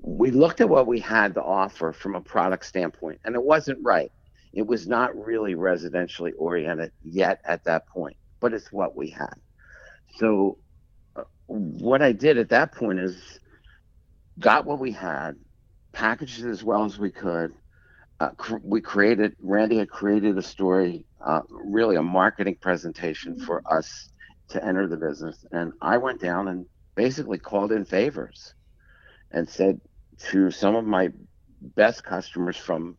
we 0.00 0.30
looked 0.30 0.60
at 0.60 0.68
what 0.68 0.86
we 0.86 1.00
had 1.00 1.34
to 1.34 1.42
offer 1.42 1.90
from 1.90 2.14
a 2.14 2.20
product 2.20 2.64
standpoint, 2.64 3.18
and 3.24 3.34
it 3.34 3.42
wasn't 3.42 3.80
right. 3.82 4.12
It 4.52 4.64
was 4.64 4.86
not 4.86 5.16
really 5.16 5.56
residentially 5.56 6.30
oriented 6.38 6.92
yet 7.02 7.40
at 7.44 7.64
that 7.64 7.88
point, 7.88 8.18
but 8.38 8.52
it's 8.52 8.70
what 8.70 8.94
we 8.94 9.10
had. 9.10 9.34
So 10.18 10.58
what 11.46 12.02
I 12.02 12.12
did 12.12 12.38
at 12.38 12.50
that 12.50 12.70
point 12.70 13.00
is 13.00 13.40
got 14.38 14.64
what 14.64 14.78
we 14.78 14.92
had, 14.92 15.34
packaged 15.90 16.44
it 16.44 16.50
as 16.50 16.62
well 16.62 16.84
as 16.84 17.00
we 17.00 17.10
could. 17.10 17.52
Uh, 18.20 18.30
cr- 18.36 18.62
we 18.62 18.80
created, 18.80 19.34
Randy 19.40 19.78
had 19.78 19.90
created 19.90 20.38
a 20.38 20.42
story, 20.42 21.04
uh, 21.20 21.40
really 21.50 21.96
a 21.96 22.02
marketing 22.02 22.58
presentation 22.60 23.40
for 23.40 23.60
us 23.68 24.09
to 24.50 24.64
enter 24.64 24.86
the 24.86 24.96
business. 24.96 25.44
And 25.52 25.72
I 25.82 25.98
went 25.98 26.20
down 26.20 26.48
and 26.48 26.66
basically 26.96 27.38
called 27.38 27.72
in 27.72 27.84
favors 27.84 28.54
and 29.30 29.48
said 29.48 29.80
to 30.30 30.50
some 30.50 30.76
of 30.76 30.84
my 30.84 31.10
best 31.60 32.04
customers 32.04 32.56
from 32.56 32.96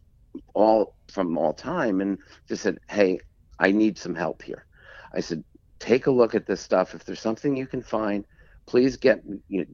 all 0.53 0.95
from 1.11 1.37
all 1.37 1.53
time 1.53 2.01
and 2.01 2.17
just 2.47 2.63
said, 2.63 2.77
Hey, 2.89 3.19
I 3.59 3.71
need 3.71 3.97
some 3.97 4.15
help 4.15 4.41
here. 4.41 4.65
I 5.13 5.19
said, 5.19 5.43
take 5.79 6.07
a 6.07 6.11
look 6.11 6.35
at 6.35 6.47
this 6.47 6.61
stuff. 6.61 6.95
If 6.95 7.03
there's 7.03 7.19
something 7.19 7.55
you 7.55 7.67
can 7.67 7.83
find, 7.83 8.25
please 8.67 8.97
get 8.97 9.21
you 9.49 9.61
know, 9.61 9.65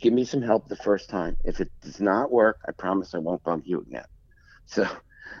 give 0.00 0.12
me 0.12 0.24
some 0.24 0.42
help 0.42 0.68
the 0.68 0.76
first 0.76 1.08
time. 1.08 1.36
If 1.44 1.60
it 1.60 1.70
does 1.82 2.00
not 2.00 2.32
work, 2.32 2.58
I 2.68 2.72
promise 2.72 3.14
I 3.14 3.18
won't 3.18 3.42
bump 3.44 3.64
you 3.66 3.80
again. 3.82 4.04
So, 4.68 4.84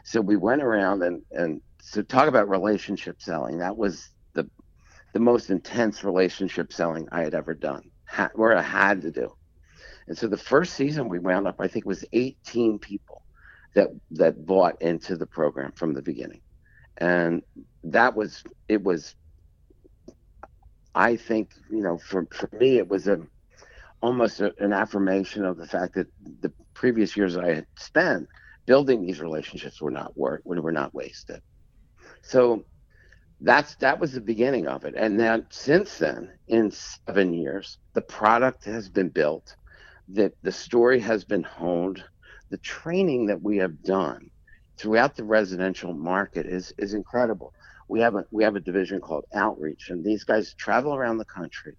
so 0.04 0.20
we 0.20 0.36
went 0.36 0.62
around 0.62 1.02
and 1.02 1.20
and 1.32 1.60
so 1.82 2.02
talk 2.02 2.28
about 2.28 2.48
relationship 2.48 3.20
selling. 3.20 3.58
That 3.58 3.76
was 3.76 4.08
the 4.34 4.48
the 5.16 5.20
most 5.20 5.48
intense 5.48 6.04
relationship 6.04 6.70
selling 6.70 7.08
I 7.10 7.22
had 7.22 7.32
ever 7.32 7.54
done, 7.54 7.90
or 8.34 8.54
I 8.54 8.60
had 8.60 9.00
to 9.00 9.10
do. 9.10 9.34
And 10.08 10.18
so 10.18 10.28
the 10.28 10.36
first 10.36 10.74
season 10.74 11.08
we 11.08 11.18
wound 11.18 11.48
up, 11.48 11.56
I 11.58 11.68
think, 11.68 11.86
was 11.86 12.04
18 12.12 12.78
people 12.78 13.22
that 13.74 13.88
that 14.10 14.44
bought 14.44 14.82
into 14.82 15.16
the 15.16 15.24
program 15.24 15.72
from 15.72 15.94
the 15.94 16.02
beginning, 16.02 16.42
and 16.98 17.42
that 17.84 18.14
was 18.14 18.44
it 18.68 18.82
was 18.82 19.16
I 20.94 21.16
think, 21.16 21.52
you 21.70 21.80
know, 21.80 21.96
for, 21.96 22.26
for 22.30 22.50
me, 22.60 22.76
it 22.76 22.86
was 22.86 23.08
a 23.08 23.18
almost 24.02 24.42
a, 24.42 24.52
an 24.62 24.74
affirmation 24.74 25.46
of 25.46 25.56
the 25.56 25.66
fact 25.66 25.94
that 25.94 26.08
the 26.42 26.52
previous 26.74 27.16
years 27.16 27.38
I 27.38 27.54
had 27.54 27.66
spent 27.78 28.28
building 28.66 29.06
these 29.06 29.22
relationships 29.22 29.80
were 29.80 29.90
not 29.90 30.14
work 30.14 30.42
were 30.44 30.72
not 30.72 30.92
wasted. 30.92 31.40
So 32.20 32.66
that's 33.40 33.74
that 33.76 34.00
was 34.00 34.12
the 34.12 34.20
beginning 34.20 34.66
of 34.66 34.84
it. 34.84 34.94
And 34.96 35.18
then 35.20 35.46
since 35.50 35.98
then, 35.98 36.30
in 36.48 36.70
seven 36.70 37.34
years, 37.34 37.78
the 37.94 38.02
product 38.02 38.64
has 38.64 38.88
been 38.88 39.10
built, 39.10 39.56
that 40.08 40.32
the 40.42 40.52
story 40.52 41.00
has 41.00 41.24
been 41.24 41.42
honed, 41.42 42.02
the 42.50 42.58
training 42.58 43.26
that 43.26 43.42
we 43.42 43.58
have 43.58 43.82
done 43.82 44.30
throughout 44.78 45.16
the 45.16 45.24
residential 45.24 45.92
market 45.94 46.46
is 46.46 46.72
is 46.78 46.94
incredible 46.94 47.52
we 47.88 48.00
have 48.00 48.14
a 48.14 48.24
we 48.30 48.44
have 48.44 48.56
a 48.56 48.60
division 48.60 49.00
called 49.00 49.24
outreach 49.34 49.90
and 49.90 50.04
these 50.04 50.24
guys 50.24 50.54
travel 50.54 50.94
around 50.94 51.18
the 51.18 51.24
country 51.24 51.74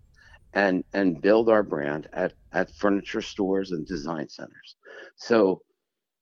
and 0.53 0.83
and 0.93 1.21
build 1.21 1.49
our 1.49 1.63
brand 1.63 2.07
at 2.13 2.33
at 2.53 2.71
furniture 2.75 3.21
stores 3.21 3.71
and 3.71 3.85
design 3.87 4.27
centers 4.29 4.75
so 5.15 5.61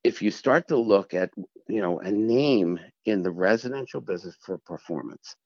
if 0.04 0.22
you 0.22 0.30
start 0.30 0.68
to 0.68 0.76
look 0.76 1.14
at 1.14 1.30
you 1.68 1.80
know 1.80 1.98
a 2.00 2.10
name 2.10 2.78
in 3.04 3.22
the 3.22 3.30
residential 3.30 4.00
business 4.00 4.36
for 4.40 4.58
performance. 4.58 5.36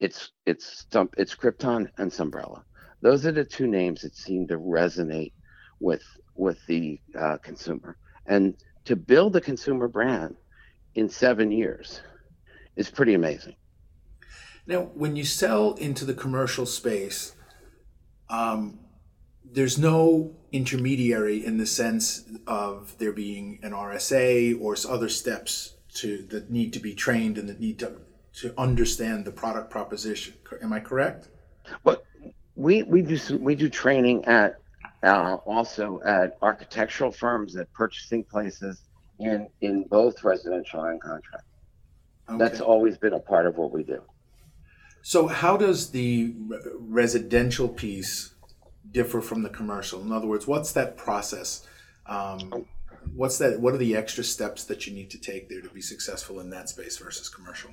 It's 0.00 0.32
it's 0.44 0.86
it's 1.16 1.34
Crypton 1.34 1.88
and 1.98 2.10
Sunbrella 2.10 2.62
those 3.02 3.26
are 3.26 3.32
the 3.32 3.44
two 3.44 3.66
names 3.66 4.02
that 4.02 4.16
seem 4.16 4.46
to 4.48 4.58
resonate 4.58 5.32
with 5.80 6.02
with 6.34 6.58
the 6.66 7.00
uh, 7.18 7.38
consumer. 7.38 7.96
And 8.26 8.54
to 8.84 8.96
build 8.96 9.36
a 9.36 9.40
consumer 9.40 9.88
brand 9.88 10.36
in 10.94 11.08
seven 11.08 11.50
years 11.50 12.00
is 12.76 12.90
pretty 12.90 13.14
amazing. 13.14 13.56
Now, 14.66 14.90
when 14.94 15.16
you 15.16 15.24
sell 15.24 15.74
into 15.74 16.04
the 16.04 16.14
commercial 16.14 16.66
space, 16.66 17.36
um, 18.28 18.80
there's 19.52 19.78
no 19.78 20.34
intermediary 20.52 21.44
in 21.44 21.58
the 21.58 21.66
sense 21.66 22.24
of 22.46 22.96
there 22.98 23.12
being 23.12 23.58
an 23.62 23.72
RSA 23.72 24.60
or 24.60 24.76
other 24.88 25.08
steps 25.08 25.76
to 25.94 26.22
that 26.30 26.50
need 26.50 26.72
to 26.72 26.78
be 26.78 26.94
trained 26.94 27.38
and 27.38 27.48
that 27.48 27.60
need 27.60 27.78
to 27.78 28.00
to 28.34 28.52
understand 28.58 29.24
the 29.24 29.32
product 29.32 29.70
proposition. 29.70 30.34
Am 30.62 30.72
I 30.72 30.80
correct? 30.80 31.28
Well, 31.84 32.02
we 32.54 32.82
we 32.82 33.02
do 33.02 33.16
some, 33.16 33.42
we 33.42 33.54
do 33.54 33.68
training 33.68 34.24
at 34.26 34.56
uh, 35.02 35.36
also 35.46 36.00
at 36.04 36.36
architectural 36.42 37.10
firms, 37.10 37.56
at 37.56 37.72
purchasing 37.72 38.24
places, 38.24 38.82
in 39.18 39.48
in 39.60 39.84
both 39.84 40.22
residential 40.22 40.84
and 40.84 41.00
contract. 41.00 41.44
Okay. 42.28 42.38
That's 42.38 42.60
always 42.60 42.98
been 42.98 43.12
a 43.12 43.20
part 43.20 43.46
of 43.46 43.56
what 43.56 43.72
we 43.72 43.82
do. 43.84 44.02
So, 45.02 45.28
how 45.28 45.56
does 45.56 45.90
the 45.92 46.34
residential 46.78 47.68
piece 47.68 48.34
differ 48.90 49.20
from 49.20 49.42
the 49.42 49.48
commercial? 49.48 50.00
In 50.00 50.12
other 50.12 50.26
words, 50.26 50.46
what's 50.46 50.72
that 50.72 50.96
process? 50.96 51.66
Um, 52.06 52.66
what's 53.14 53.38
that? 53.38 53.60
What 53.60 53.74
are 53.74 53.78
the 53.78 53.96
extra 53.96 54.24
steps 54.24 54.64
that 54.64 54.86
you 54.86 54.94
need 54.94 55.10
to 55.10 55.18
take 55.18 55.48
there 55.48 55.60
to 55.60 55.68
be 55.70 55.80
successful 55.80 56.40
in 56.40 56.50
that 56.50 56.68
space 56.68 56.96
versus 56.98 57.28
commercial? 57.28 57.70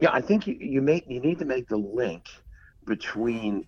Yeah, 0.00 0.10
I 0.12 0.20
think 0.20 0.46
you, 0.46 0.54
you 0.54 0.82
make 0.82 1.08
you 1.08 1.20
need 1.20 1.38
to 1.38 1.44
make 1.44 1.68
the 1.68 1.76
link 1.76 2.28
between 2.86 3.66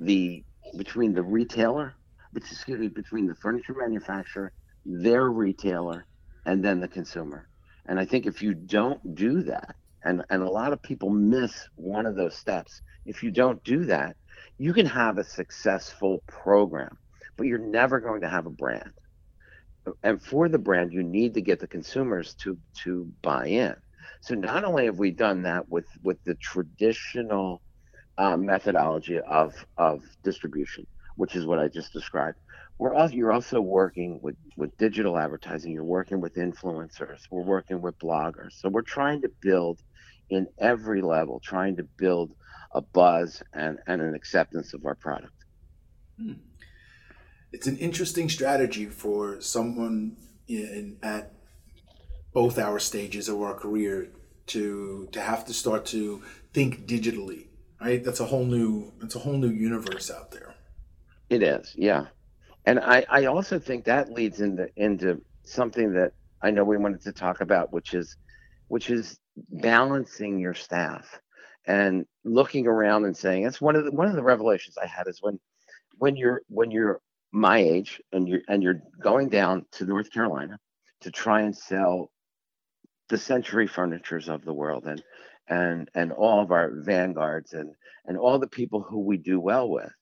the 0.00 0.44
between 0.76 1.14
the 1.14 1.22
retailer, 1.22 1.94
excuse 2.36 2.78
me, 2.78 2.88
between 2.88 3.26
the 3.26 3.34
furniture 3.34 3.74
manufacturer, 3.74 4.52
their 4.84 5.30
retailer, 5.30 6.04
and 6.44 6.64
then 6.64 6.80
the 6.80 6.88
consumer. 6.88 7.48
And 7.86 7.98
I 7.98 8.04
think 8.04 8.26
if 8.26 8.42
you 8.42 8.54
don't 8.54 9.14
do 9.14 9.42
that, 9.44 9.76
And, 10.04 10.24
and 10.30 10.42
a 10.42 10.50
lot 10.50 10.72
of 10.72 10.82
people 10.82 11.10
miss 11.10 11.68
one 11.76 12.06
of 12.06 12.16
those 12.16 12.34
steps. 12.34 12.82
If 13.06 13.22
you 13.22 13.30
don't 13.30 13.62
do 13.62 13.84
that, 13.84 14.16
you 14.62 14.72
can 14.72 14.86
have 14.86 15.18
a 15.18 15.24
successful 15.24 16.22
program, 16.28 16.96
but 17.36 17.48
you're 17.48 17.58
never 17.58 17.98
going 17.98 18.20
to 18.20 18.28
have 18.28 18.46
a 18.46 18.50
brand. 18.50 18.92
And 20.04 20.22
for 20.22 20.48
the 20.48 20.60
brand, 20.60 20.92
you 20.92 21.02
need 21.02 21.34
to 21.34 21.40
get 21.40 21.58
the 21.58 21.66
consumers 21.66 22.34
to 22.42 22.56
to 22.84 23.10
buy 23.22 23.46
in. 23.48 23.74
So 24.20 24.36
not 24.36 24.62
only 24.62 24.84
have 24.84 25.00
we 25.00 25.10
done 25.10 25.42
that 25.42 25.68
with 25.68 25.86
with 26.04 26.22
the 26.22 26.36
traditional 26.36 27.60
uh, 28.16 28.36
methodology 28.36 29.18
of 29.18 29.52
of 29.76 30.04
distribution, 30.22 30.86
which 31.16 31.34
is 31.34 31.44
what 31.44 31.58
I 31.58 31.66
just 31.66 31.92
described, 31.92 32.38
we're 32.78 32.94
also 32.94 33.16
you're 33.16 33.32
also 33.32 33.60
working 33.60 34.20
with 34.22 34.36
with 34.56 34.76
digital 34.76 35.18
advertising. 35.18 35.72
You're 35.72 35.82
working 35.82 36.20
with 36.20 36.36
influencers. 36.36 37.22
We're 37.32 37.42
working 37.42 37.82
with 37.82 37.98
bloggers. 37.98 38.52
So 38.60 38.68
we're 38.68 38.82
trying 38.82 39.22
to 39.22 39.30
build 39.40 39.80
in 40.30 40.46
every 40.60 41.02
level, 41.02 41.40
trying 41.40 41.74
to 41.78 41.86
build 41.98 42.30
a 42.72 42.80
buzz 42.80 43.42
and, 43.52 43.78
and 43.86 44.00
an 44.00 44.14
acceptance 44.14 44.74
of 44.74 44.84
our 44.86 44.94
product. 44.94 45.34
Hmm. 46.18 46.34
It's 47.52 47.66
an 47.66 47.76
interesting 47.78 48.28
strategy 48.28 48.86
for 48.86 49.40
someone 49.40 50.16
in, 50.48 50.96
at 51.02 51.32
both 52.32 52.58
our 52.58 52.78
stages 52.78 53.28
of 53.28 53.40
our 53.42 53.54
career 53.54 54.08
to 54.46 55.08
to 55.12 55.20
have 55.20 55.44
to 55.46 55.54
start 55.54 55.84
to 55.86 56.22
think 56.52 56.86
digitally, 56.86 57.46
right? 57.80 58.02
That's 58.02 58.20
a 58.20 58.24
whole 58.24 58.44
new 58.44 58.92
it's 59.02 59.14
a 59.14 59.18
whole 59.18 59.36
new 59.36 59.50
universe 59.50 60.10
out 60.10 60.30
there. 60.30 60.54
It 61.28 61.42
is, 61.42 61.74
yeah. 61.76 62.06
And 62.64 62.78
I, 62.78 63.04
I 63.08 63.24
also 63.26 63.58
think 63.58 63.84
that 63.84 64.12
leads 64.12 64.40
into 64.40 64.68
into 64.76 65.20
something 65.44 65.92
that 65.92 66.12
I 66.42 66.50
know 66.50 66.64
we 66.64 66.76
wanted 66.76 67.02
to 67.02 67.12
talk 67.12 67.40
about, 67.40 67.72
which 67.72 67.92
is 67.94 68.16
which 68.68 68.90
is 68.90 69.18
balancing 69.50 70.38
your 70.38 70.54
staff 70.54 71.20
and 71.66 72.06
looking 72.24 72.66
around 72.66 73.04
and 73.04 73.16
saying 73.16 73.44
that's 73.44 73.60
one 73.60 73.76
of 73.76 73.84
the 73.84 73.90
one 73.92 74.08
of 74.08 74.14
the 74.14 74.22
revelations 74.22 74.76
I 74.78 74.86
had 74.86 75.08
is 75.08 75.20
when 75.20 75.38
when 75.98 76.16
you're 76.16 76.42
when 76.48 76.70
you're 76.70 77.00
my 77.32 77.58
age 77.58 78.00
and 78.12 78.28
you're 78.28 78.42
and 78.48 78.62
you're 78.62 78.82
going 79.00 79.28
down 79.28 79.66
to 79.72 79.84
North 79.84 80.10
Carolina 80.10 80.58
to 81.02 81.10
try 81.10 81.42
and 81.42 81.56
sell 81.56 82.10
the 83.08 83.18
century 83.18 83.66
furnitures 83.66 84.28
of 84.28 84.44
the 84.44 84.54
world 84.54 84.86
and 84.86 85.02
and 85.48 85.88
and 85.94 86.12
all 86.12 86.40
of 86.42 86.50
our 86.52 86.72
vanguards 86.74 87.52
and 87.52 87.74
and 88.06 88.16
all 88.18 88.38
the 88.38 88.48
people 88.48 88.82
who 88.82 89.00
we 89.00 89.16
do 89.16 89.38
well 89.40 89.68
with 89.68 89.92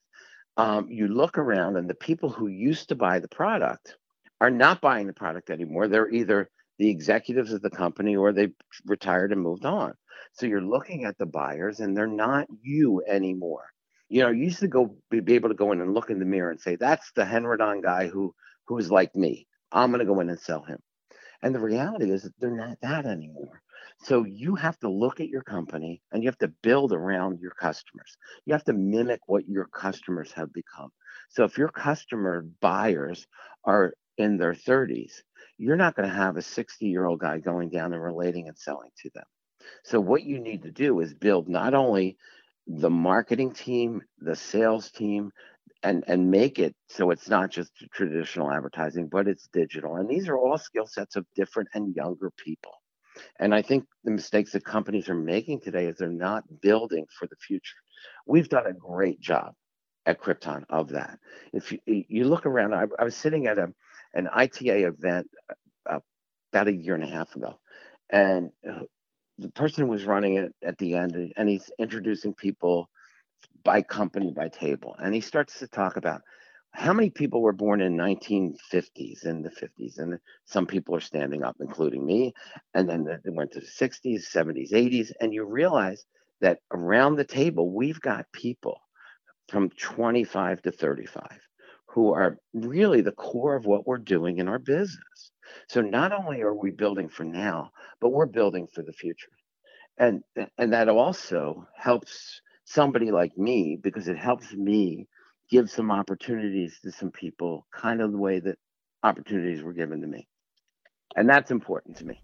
um, 0.57 0.89
you 0.91 1.09
look 1.09 1.39
around 1.39 1.77
and 1.77 1.89
the 1.89 1.95
people 1.95 2.29
who 2.29 2.49
used 2.49 2.89
to 2.89 2.95
buy 2.95 3.19
the 3.19 3.29
product 3.29 3.97
are 4.41 4.51
not 4.51 4.81
buying 4.81 5.07
the 5.07 5.13
product 5.13 5.51
anymore. 5.51 5.89
They're 5.89 6.11
either 6.11 6.51
the 6.81 6.91
executives 6.91 7.53
of 7.55 7.63
the 7.63 7.71
company 7.71 8.17
or 8.17 8.33
they 8.33 8.49
retired 8.87 9.33
and 9.33 9.43
moved 9.43 9.67
on 9.67 9.95
so 10.35 10.47
you're 10.47 10.63
looking 10.63 11.05
at 11.05 11.19
the 11.19 11.27
buyers 11.27 11.81
and 11.81 11.97
they're 11.97 12.09
not 12.09 12.49
you 12.63 13.03
anymore 13.09 13.67
you 14.11 14.23
know 14.23 14.31
you 14.31 14.45
used 14.45 14.61
to 14.61 14.69
go 14.69 14.97
be, 15.11 15.21
be 15.21 15.37
able 15.37 15.51
to 15.51 15.57
go 15.57 15.73
in 15.73 15.83
and 15.83 15.95
look 15.95 16.11
in 16.11 16.21
the 16.21 16.27
mirror 16.27 16.51
and 16.51 16.61
say 16.61 16.77
that's 16.77 17.13
the 17.17 17.25
henredon 17.25 17.83
guy 17.83 18.09
who 18.09 18.35
who's 18.67 18.91
like 18.91 19.17
me 19.17 19.47
i'm 19.73 19.93
to 19.93 20.07
go 20.07 20.21
in 20.21 20.31
and 20.31 20.41
sell 20.41 20.65
him 20.65 20.79
and 21.43 21.55
the 21.55 21.61
reality 21.61 22.11
is 22.13 22.25
that 22.25 22.35
they're 22.41 22.51
not 22.51 22.81
that 22.83 23.07
anymore. 23.07 23.63
So 24.05 24.25
you 24.25 24.57
have 24.57 24.79
to 24.81 24.91
look 24.91 25.21
at 25.21 25.29
your 25.29 25.43
company 25.43 26.03
and 26.13 26.23
you 26.23 26.29
have 26.29 26.39
to 26.41 26.53
build 26.63 26.93
around 26.93 27.41
your 27.41 27.53
customers. 27.53 28.17
You 28.47 28.55
have 28.55 28.65
to 28.67 28.75
mimic 28.75 29.21
what 29.27 29.49
your 29.49 29.67
customers 29.67 30.33
have 30.35 30.53
become. 30.53 30.91
So 31.31 31.45
if 31.45 31.59
your 31.59 31.69
customer 31.71 32.47
buyers 32.61 33.27
are 33.65 33.95
in 34.19 34.39
their 34.39 34.55
30s, 34.55 35.23
you're 35.61 35.77
not 35.77 35.95
going 35.95 36.09
to 36.09 36.15
have 36.15 36.39
a 36.39 36.43
60 36.43 36.87
year 36.87 37.05
old 37.05 37.21
guy 37.21 37.39
going 37.39 37.69
down 37.69 37.93
and 37.93 38.03
relating 38.03 38.49
and 38.49 38.57
selling 38.57 38.91
to 39.03 39.11
them. 39.15 39.25
So 39.85 40.01
what 40.01 40.23
you 40.23 40.39
need 40.39 40.63
to 40.63 40.71
do 40.71 41.01
is 41.01 41.13
build 41.13 41.49
not 41.49 41.75
only 41.75 42.17
the 42.67 42.89
marketing 42.89 43.53
team, 43.53 44.03
the 44.19 44.35
sales 44.35 44.91
team, 44.91 45.31
and 45.83 46.05
and 46.07 46.31
make 46.31 46.59
it 46.59 46.75
so 46.89 47.11
it's 47.11 47.29
not 47.29 47.51
just 47.51 47.73
traditional 47.93 48.51
advertising 48.51 49.09
but 49.09 49.29
it's 49.29 49.49
digital. 49.53 49.97
And 49.97 50.09
these 50.09 50.29
are 50.29 50.37
all 50.37 50.59
skill 50.59 50.87
sets 50.87 51.17
of 51.17 51.27
different 51.35 51.69
and 51.75 51.95
younger 51.95 52.31
people. 52.37 52.73
And 53.39 53.55
i 53.55 53.63
think 53.63 53.87
the 54.05 54.11
mistakes 54.11 54.53
that 54.53 54.65
companies 54.65 55.09
are 55.09 55.15
making 55.15 55.61
today 55.61 55.87
is 55.87 55.97
they're 55.97 56.09
not 56.09 56.45
building 56.61 57.07
for 57.19 57.27
the 57.29 57.37
future. 57.37 57.79
We've 58.27 58.49
done 58.49 58.67
a 58.67 58.75
great 58.75 59.21
job 59.21 59.55
at 60.07 60.21
Crypton 60.21 60.65
of 60.69 60.91
that. 60.91 61.19
If 61.53 61.73
you, 61.73 61.79
you 61.87 62.25
look 62.25 62.45
around 62.47 62.75
I, 62.75 62.85
I 62.99 63.05
was 63.05 63.17
sitting 63.17 63.47
at 63.47 63.59
a 63.59 63.73
an 64.15 64.29
ita 64.33 64.87
event 64.87 65.29
uh, 65.89 65.99
about 66.53 66.69
a 66.69 66.73
year 66.73 66.95
and 66.95 67.05
a 67.05 67.09
half 67.09 67.35
ago. 67.37 67.59
And 68.11 68.51
uh, 68.69 68.81
the 69.39 69.51
person 69.51 69.89
was 69.89 70.05
running 70.05 70.35
it 70.35 70.53
at 70.65 70.79
the 70.79 70.95
end 70.95 71.33
and 71.37 71.49
he's 71.49 71.71
introducing 71.79 72.35
people 72.35 72.89
by 73.65 73.83
company 73.83 74.33
by 74.33 74.49
table. 74.49 74.97
And 74.99 75.15
he 75.15 75.21
starts 75.21 75.59
to 75.61 75.69
talk 75.69 75.97
about 75.97 76.23
how 76.73 76.93
many 76.93 77.11
people 77.11 77.43
were 77.43 77.53
born 77.53 77.81
in 77.81 77.97
1950s 77.97 79.27
in 79.27 79.43
the 79.43 79.51
50s 79.51 79.99
and 79.99 80.19
some 80.45 80.67
people 80.67 80.95
are 80.95 81.01
standing 81.01 81.43
up 81.43 81.57
including 81.61 82.05
me. 82.05 82.33
And 82.75 82.89
then 82.89 83.07
it 83.25 83.35
went 83.35 83.53
to 83.53 83.61
the 83.61 83.67
60s 83.67 84.31
70s 84.33 84.73
80s 84.73 85.13
and 85.21 85.33
you 85.33 85.45
realize 85.45 86.05
that 86.41 86.59
around 86.73 87.17
the 87.17 87.25
table 87.25 87.71
we've 87.71 88.01
got 88.01 88.27
people 88.33 88.81
from 89.49 89.71
25 89.71 90.63
to 90.63 90.71
35 90.71 91.23
who 91.93 92.13
are 92.13 92.39
really 92.55 93.01
the 93.01 93.13
core 93.13 93.57
of 93.57 93.67
what 93.67 93.87
we're 93.87 93.99
doing 93.99 94.39
in 94.39 94.49
our 94.49 94.59
business 94.59 95.33
so 95.69 95.81
not 95.81 96.13
only 96.13 96.41
are 96.41 96.55
we 96.55 96.71
building 96.71 97.09
for 97.09 97.25
now 97.25 97.71
but 98.01 98.11
we're 98.11 98.27
building 98.27 98.67
for 98.73 98.83
the 98.83 98.93
future 98.93 99.33
and 99.99 100.23
and 100.59 100.73
that 100.73 100.89
also 100.89 101.67
helps 101.77 102.41
somebody 102.65 103.11
like 103.11 103.37
me 103.37 103.79
because 103.83 104.09
it 104.09 104.17
helps 104.17 104.53
me 104.53 105.07
give 105.51 105.71
some 105.71 105.91
opportunities 105.91 106.79
to 106.83 106.93
some 106.93 107.11
people, 107.11 107.67
kind 107.75 108.01
of 108.01 108.13
the 108.13 108.19
way 108.19 108.39
that 108.39 108.57
opportunities 109.03 109.63
were 109.63 109.73
given 109.73 110.01
to 110.01 110.07
me. 110.07 110.29
And 111.17 111.29
that's 111.29 111.51
important 111.51 111.97
to 111.99 112.07
me. 112.07 112.23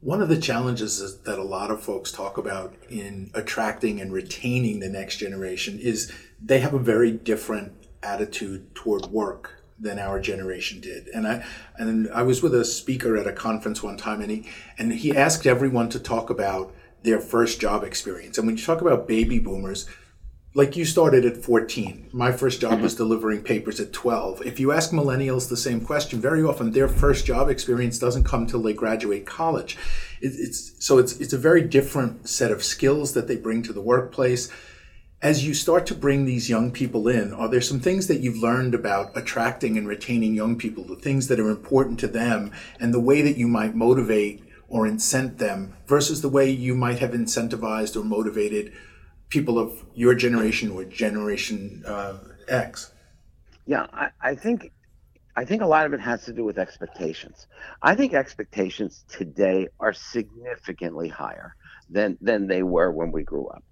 One 0.00 0.22
of 0.22 0.28
the 0.28 0.40
challenges 0.40 1.20
that 1.22 1.38
a 1.38 1.42
lot 1.42 1.70
of 1.70 1.82
folks 1.82 2.12
talk 2.12 2.38
about 2.38 2.74
in 2.88 3.30
attracting 3.34 4.00
and 4.00 4.12
retaining 4.12 4.80
the 4.80 4.88
next 4.88 5.16
generation 5.16 5.78
is 5.78 6.12
they 6.40 6.60
have 6.60 6.74
a 6.74 6.78
very 6.78 7.10
different 7.10 7.72
attitude 8.02 8.74
toward 8.74 9.06
work 9.06 9.62
than 9.78 9.98
our 9.98 10.20
generation 10.20 10.80
did. 10.80 11.08
And 11.08 11.26
I 11.26 11.44
and 11.76 12.10
I 12.12 12.22
was 12.22 12.42
with 12.42 12.54
a 12.54 12.64
speaker 12.64 13.16
at 13.16 13.26
a 13.26 13.32
conference 13.32 13.82
one 13.82 13.96
time 13.96 14.20
and 14.20 14.30
he 14.30 14.48
and 14.78 14.92
he 14.92 15.16
asked 15.16 15.46
everyone 15.46 15.88
to 15.90 16.00
talk 16.00 16.30
about 16.30 16.74
their 17.02 17.20
first 17.20 17.60
job 17.60 17.84
experience. 17.84 18.38
And 18.38 18.46
when 18.46 18.56
you 18.56 18.64
talk 18.64 18.80
about 18.80 19.06
baby 19.06 19.38
boomers, 19.38 19.86
like 20.56 20.74
you 20.74 20.86
started 20.86 21.26
at 21.26 21.36
14. 21.36 22.08
My 22.12 22.32
first 22.32 22.62
job 22.62 22.74
mm-hmm. 22.74 22.82
was 22.84 22.94
delivering 22.94 23.42
papers 23.42 23.78
at 23.78 23.92
12. 23.92 24.46
If 24.46 24.58
you 24.58 24.72
ask 24.72 24.90
millennials 24.90 25.50
the 25.50 25.56
same 25.56 25.82
question, 25.82 26.18
very 26.18 26.42
often 26.42 26.70
their 26.70 26.88
first 26.88 27.26
job 27.26 27.50
experience 27.50 27.98
doesn't 27.98 28.24
come 28.24 28.46
till 28.46 28.62
they 28.62 28.72
graduate 28.72 29.26
college. 29.26 29.76
It, 30.22 30.32
it's 30.34 30.72
so 30.84 30.96
it's 30.96 31.20
it's 31.20 31.34
a 31.34 31.38
very 31.38 31.60
different 31.60 32.26
set 32.26 32.50
of 32.50 32.64
skills 32.64 33.12
that 33.12 33.28
they 33.28 33.36
bring 33.36 33.62
to 33.64 33.74
the 33.74 33.82
workplace. 33.82 34.50
As 35.22 35.46
you 35.46 35.54
start 35.54 35.86
to 35.86 35.94
bring 35.94 36.24
these 36.24 36.50
young 36.50 36.70
people 36.70 37.08
in, 37.08 37.32
are 37.32 37.48
there 37.48 37.62
some 37.62 37.80
things 37.80 38.06
that 38.06 38.20
you've 38.20 38.42
learned 38.42 38.74
about 38.74 39.16
attracting 39.16 39.78
and 39.78 39.88
retaining 39.88 40.34
young 40.34 40.56
people, 40.56 40.84
the 40.84 40.94
things 40.94 41.28
that 41.28 41.40
are 41.40 41.48
important 41.48 41.98
to 42.00 42.08
them, 42.08 42.52
and 42.78 42.92
the 42.92 43.00
way 43.00 43.22
that 43.22 43.38
you 43.38 43.48
might 43.48 43.74
motivate 43.74 44.44
or 44.68 44.86
incent 44.86 45.38
them 45.38 45.74
versus 45.86 46.20
the 46.20 46.28
way 46.28 46.50
you 46.50 46.74
might 46.74 46.98
have 46.98 47.12
incentivized 47.12 47.96
or 47.96 48.04
motivated 48.04 48.72
people 49.30 49.58
of 49.58 49.86
your 49.94 50.14
generation 50.14 50.70
or 50.70 50.84
generation 50.84 51.82
uh, 51.86 52.18
X? 52.48 52.92
Yeah, 53.64 53.86
I, 53.94 54.10
I 54.20 54.34
think 54.34 54.70
I 55.34 55.44
think 55.44 55.62
a 55.62 55.66
lot 55.66 55.86
of 55.86 55.94
it 55.94 56.00
has 56.00 56.24
to 56.24 56.32
do 56.32 56.44
with 56.44 56.58
expectations. 56.58 57.46
I 57.82 57.94
think 57.94 58.12
expectations 58.14 59.04
today 59.08 59.68
are 59.80 59.92
significantly 59.92 61.08
higher 61.08 61.56
than 61.88 62.18
than 62.20 62.46
they 62.46 62.62
were 62.62 62.90
when 62.92 63.12
we 63.12 63.22
grew 63.22 63.46
up. 63.46 63.64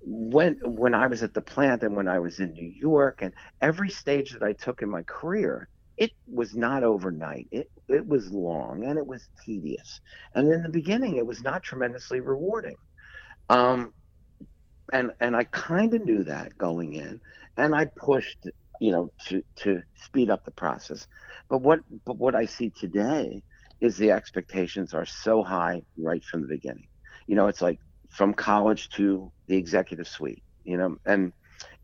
When 0.00 0.58
when 0.64 0.94
I 0.94 1.06
was 1.06 1.22
at 1.22 1.34
the 1.34 1.42
plant 1.42 1.82
and 1.82 1.96
when 1.96 2.08
I 2.08 2.18
was 2.20 2.40
in 2.40 2.52
New 2.52 2.68
York 2.68 3.22
and 3.22 3.34
every 3.60 3.90
stage 3.90 4.32
that 4.32 4.42
I 4.42 4.52
took 4.52 4.82
in 4.82 4.90
my 4.90 5.02
career, 5.02 5.68
it 5.96 6.12
was 6.26 6.54
not 6.54 6.84
overnight. 6.84 7.48
It 7.50 7.68
it 7.88 8.06
was 8.06 8.30
long 8.32 8.84
and 8.84 8.98
it 8.98 9.06
was 9.06 9.28
tedious. 9.44 10.00
And 10.34 10.52
in 10.52 10.62
the 10.62 10.68
beginning, 10.68 11.16
it 11.16 11.26
was 11.26 11.42
not 11.42 11.62
tremendously 11.62 12.20
rewarding. 12.20 12.76
Um, 13.48 13.92
and 14.92 15.12
and 15.20 15.36
I 15.36 15.44
kind 15.44 15.94
of 15.94 16.04
knew 16.04 16.24
that 16.24 16.56
going 16.58 16.94
in, 16.94 17.20
and 17.56 17.74
I 17.74 17.86
pushed, 17.96 18.46
you 18.80 18.92
know, 18.92 19.10
to 19.26 19.42
to 19.56 19.82
speed 19.96 20.30
up 20.30 20.44
the 20.44 20.52
process. 20.52 21.06
But 21.48 21.58
what 21.62 21.80
but 22.06 22.18
what 22.18 22.34
I 22.34 22.46
see 22.46 22.70
today 22.70 23.42
is 23.80 23.96
the 23.96 24.12
expectations 24.12 24.94
are 24.94 25.06
so 25.06 25.42
high 25.42 25.82
right 25.98 26.24
from 26.24 26.42
the 26.42 26.48
beginning. 26.48 26.86
You 27.26 27.36
know, 27.36 27.48
it's 27.48 27.62
like 27.62 27.78
from 28.08 28.34
college 28.34 28.88
to 28.90 29.30
the 29.46 29.56
executive 29.56 30.08
suite. 30.08 30.42
You 30.64 30.76
know, 30.76 30.96
and 31.06 31.32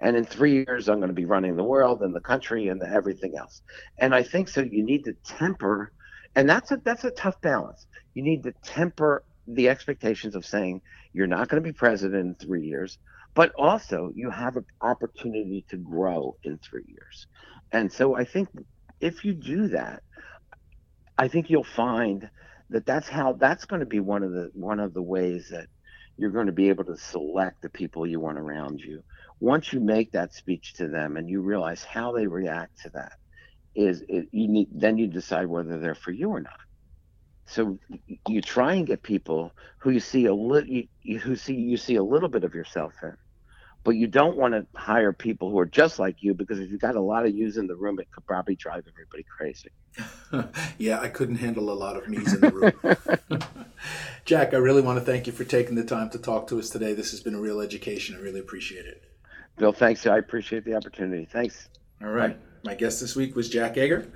and 0.00 0.16
in 0.16 0.24
three 0.24 0.52
years 0.52 0.88
i'm 0.88 0.98
going 0.98 1.08
to 1.08 1.14
be 1.14 1.24
running 1.24 1.56
the 1.56 1.64
world 1.64 2.02
and 2.02 2.14
the 2.14 2.20
country 2.20 2.68
and 2.68 2.80
the 2.80 2.88
everything 2.88 3.36
else 3.36 3.60
and 3.98 4.14
i 4.14 4.22
think 4.22 4.48
so 4.48 4.60
you 4.60 4.84
need 4.84 5.04
to 5.04 5.12
temper 5.24 5.90
and 6.36 6.48
that's 6.48 6.70
a 6.70 6.80
that's 6.84 7.02
a 7.02 7.10
tough 7.10 7.40
balance 7.40 7.86
you 8.14 8.22
need 8.22 8.44
to 8.44 8.52
temper 8.62 9.24
the 9.46 9.68
expectations 9.68 10.34
of 10.34 10.46
saying 10.46 10.80
you're 11.12 11.26
not 11.26 11.48
going 11.48 11.62
to 11.62 11.66
be 11.66 11.72
president 11.72 12.26
in 12.26 12.34
three 12.34 12.66
years, 12.66 12.98
but 13.34 13.52
also 13.58 14.10
you 14.14 14.30
have 14.30 14.56
an 14.56 14.64
opportunity 14.80 15.64
to 15.68 15.76
grow 15.76 16.36
in 16.44 16.58
three 16.58 16.84
years. 16.86 17.26
And 17.72 17.92
so 17.92 18.16
I 18.16 18.24
think 18.24 18.48
if 19.00 19.24
you 19.24 19.34
do 19.34 19.68
that, 19.68 20.02
I 21.18 21.28
think 21.28 21.50
you'll 21.50 21.64
find 21.64 22.28
that 22.70 22.86
that's 22.86 23.08
how 23.08 23.34
that's 23.34 23.66
going 23.66 23.80
to 23.80 23.86
be 23.86 24.00
one 24.00 24.22
of 24.22 24.32
the 24.32 24.50
one 24.54 24.80
of 24.80 24.94
the 24.94 25.02
ways 25.02 25.48
that 25.50 25.68
you're 26.16 26.30
going 26.30 26.46
to 26.46 26.52
be 26.52 26.68
able 26.68 26.84
to 26.84 26.96
select 26.96 27.62
the 27.62 27.70
people 27.70 28.06
you 28.06 28.20
want 28.20 28.38
around 28.38 28.80
you. 28.80 29.02
Once 29.40 29.72
you 29.72 29.80
make 29.80 30.12
that 30.12 30.32
speech 30.32 30.74
to 30.74 30.88
them 30.88 31.16
and 31.16 31.28
you 31.28 31.40
realize 31.40 31.84
how 31.84 32.12
they 32.12 32.26
react 32.26 32.80
to 32.82 32.90
that, 32.90 33.12
is 33.74 34.02
it, 34.08 34.28
you 34.32 34.48
need 34.48 34.68
then 34.72 34.98
you 34.98 35.08
decide 35.08 35.46
whether 35.46 35.80
they're 35.80 35.96
for 35.96 36.12
you 36.12 36.30
or 36.30 36.40
not. 36.40 36.60
So 37.46 37.78
you 38.28 38.40
try 38.40 38.74
and 38.74 38.86
get 38.86 39.02
people 39.02 39.52
who 39.80 39.90
you 39.90 40.00
see 40.00 40.26
a 40.26 40.34
little, 40.34 40.82
who 41.22 41.36
see 41.36 41.54
you 41.54 41.76
see 41.76 41.96
a 41.96 42.02
little 42.02 42.28
bit 42.28 42.44
of 42.44 42.54
yourself 42.54 42.94
in, 43.02 43.16
but 43.84 43.92
you 43.92 44.06
don't 44.06 44.36
want 44.36 44.54
to 44.54 44.66
hire 44.74 45.12
people 45.12 45.50
who 45.50 45.58
are 45.58 45.66
just 45.66 45.98
like 45.98 46.22
you 46.22 46.32
because 46.32 46.58
if 46.58 46.70
you've 46.70 46.80
got 46.80 46.96
a 46.96 47.00
lot 47.00 47.26
of 47.26 47.34
yous 47.34 47.58
in 47.58 47.66
the 47.66 47.76
room, 47.76 48.00
it 48.00 48.10
could 48.10 48.26
probably 48.26 48.56
drive 48.56 48.84
everybody 48.88 49.24
crazy. 49.24 49.68
yeah, 50.78 51.00
I 51.00 51.08
couldn't 51.08 51.36
handle 51.36 51.70
a 51.70 51.74
lot 51.74 51.96
of 51.96 52.08
me's 52.08 52.32
in 52.32 52.40
the 52.40 52.50
room. 52.50 53.42
Jack, 54.24 54.54
I 54.54 54.56
really 54.56 54.80
want 54.80 54.98
to 54.98 55.04
thank 55.04 55.26
you 55.26 55.32
for 55.34 55.44
taking 55.44 55.74
the 55.74 55.84
time 55.84 56.08
to 56.10 56.18
talk 56.18 56.48
to 56.48 56.58
us 56.58 56.70
today. 56.70 56.94
This 56.94 57.10
has 57.10 57.20
been 57.20 57.34
a 57.34 57.40
real 57.40 57.60
education. 57.60 58.16
I 58.16 58.20
really 58.20 58.40
appreciate 58.40 58.86
it. 58.86 59.02
Bill, 59.58 59.72
thanks. 59.72 60.06
I 60.06 60.16
appreciate 60.16 60.64
the 60.64 60.74
opportunity. 60.74 61.26
Thanks. 61.26 61.68
All 62.02 62.08
right. 62.08 62.40
Bye. 62.40 62.70
My 62.70 62.74
guest 62.74 63.02
this 63.02 63.14
week 63.14 63.36
was 63.36 63.50
Jack 63.50 63.76
Ager, 63.76 64.10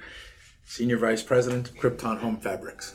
Senior 0.64 0.96
Vice 0.96 1.22
President, 1.22 1.74
Crypton 1.74 2.18
Home 2.18 2.38
Fabrics. 2.38 2.94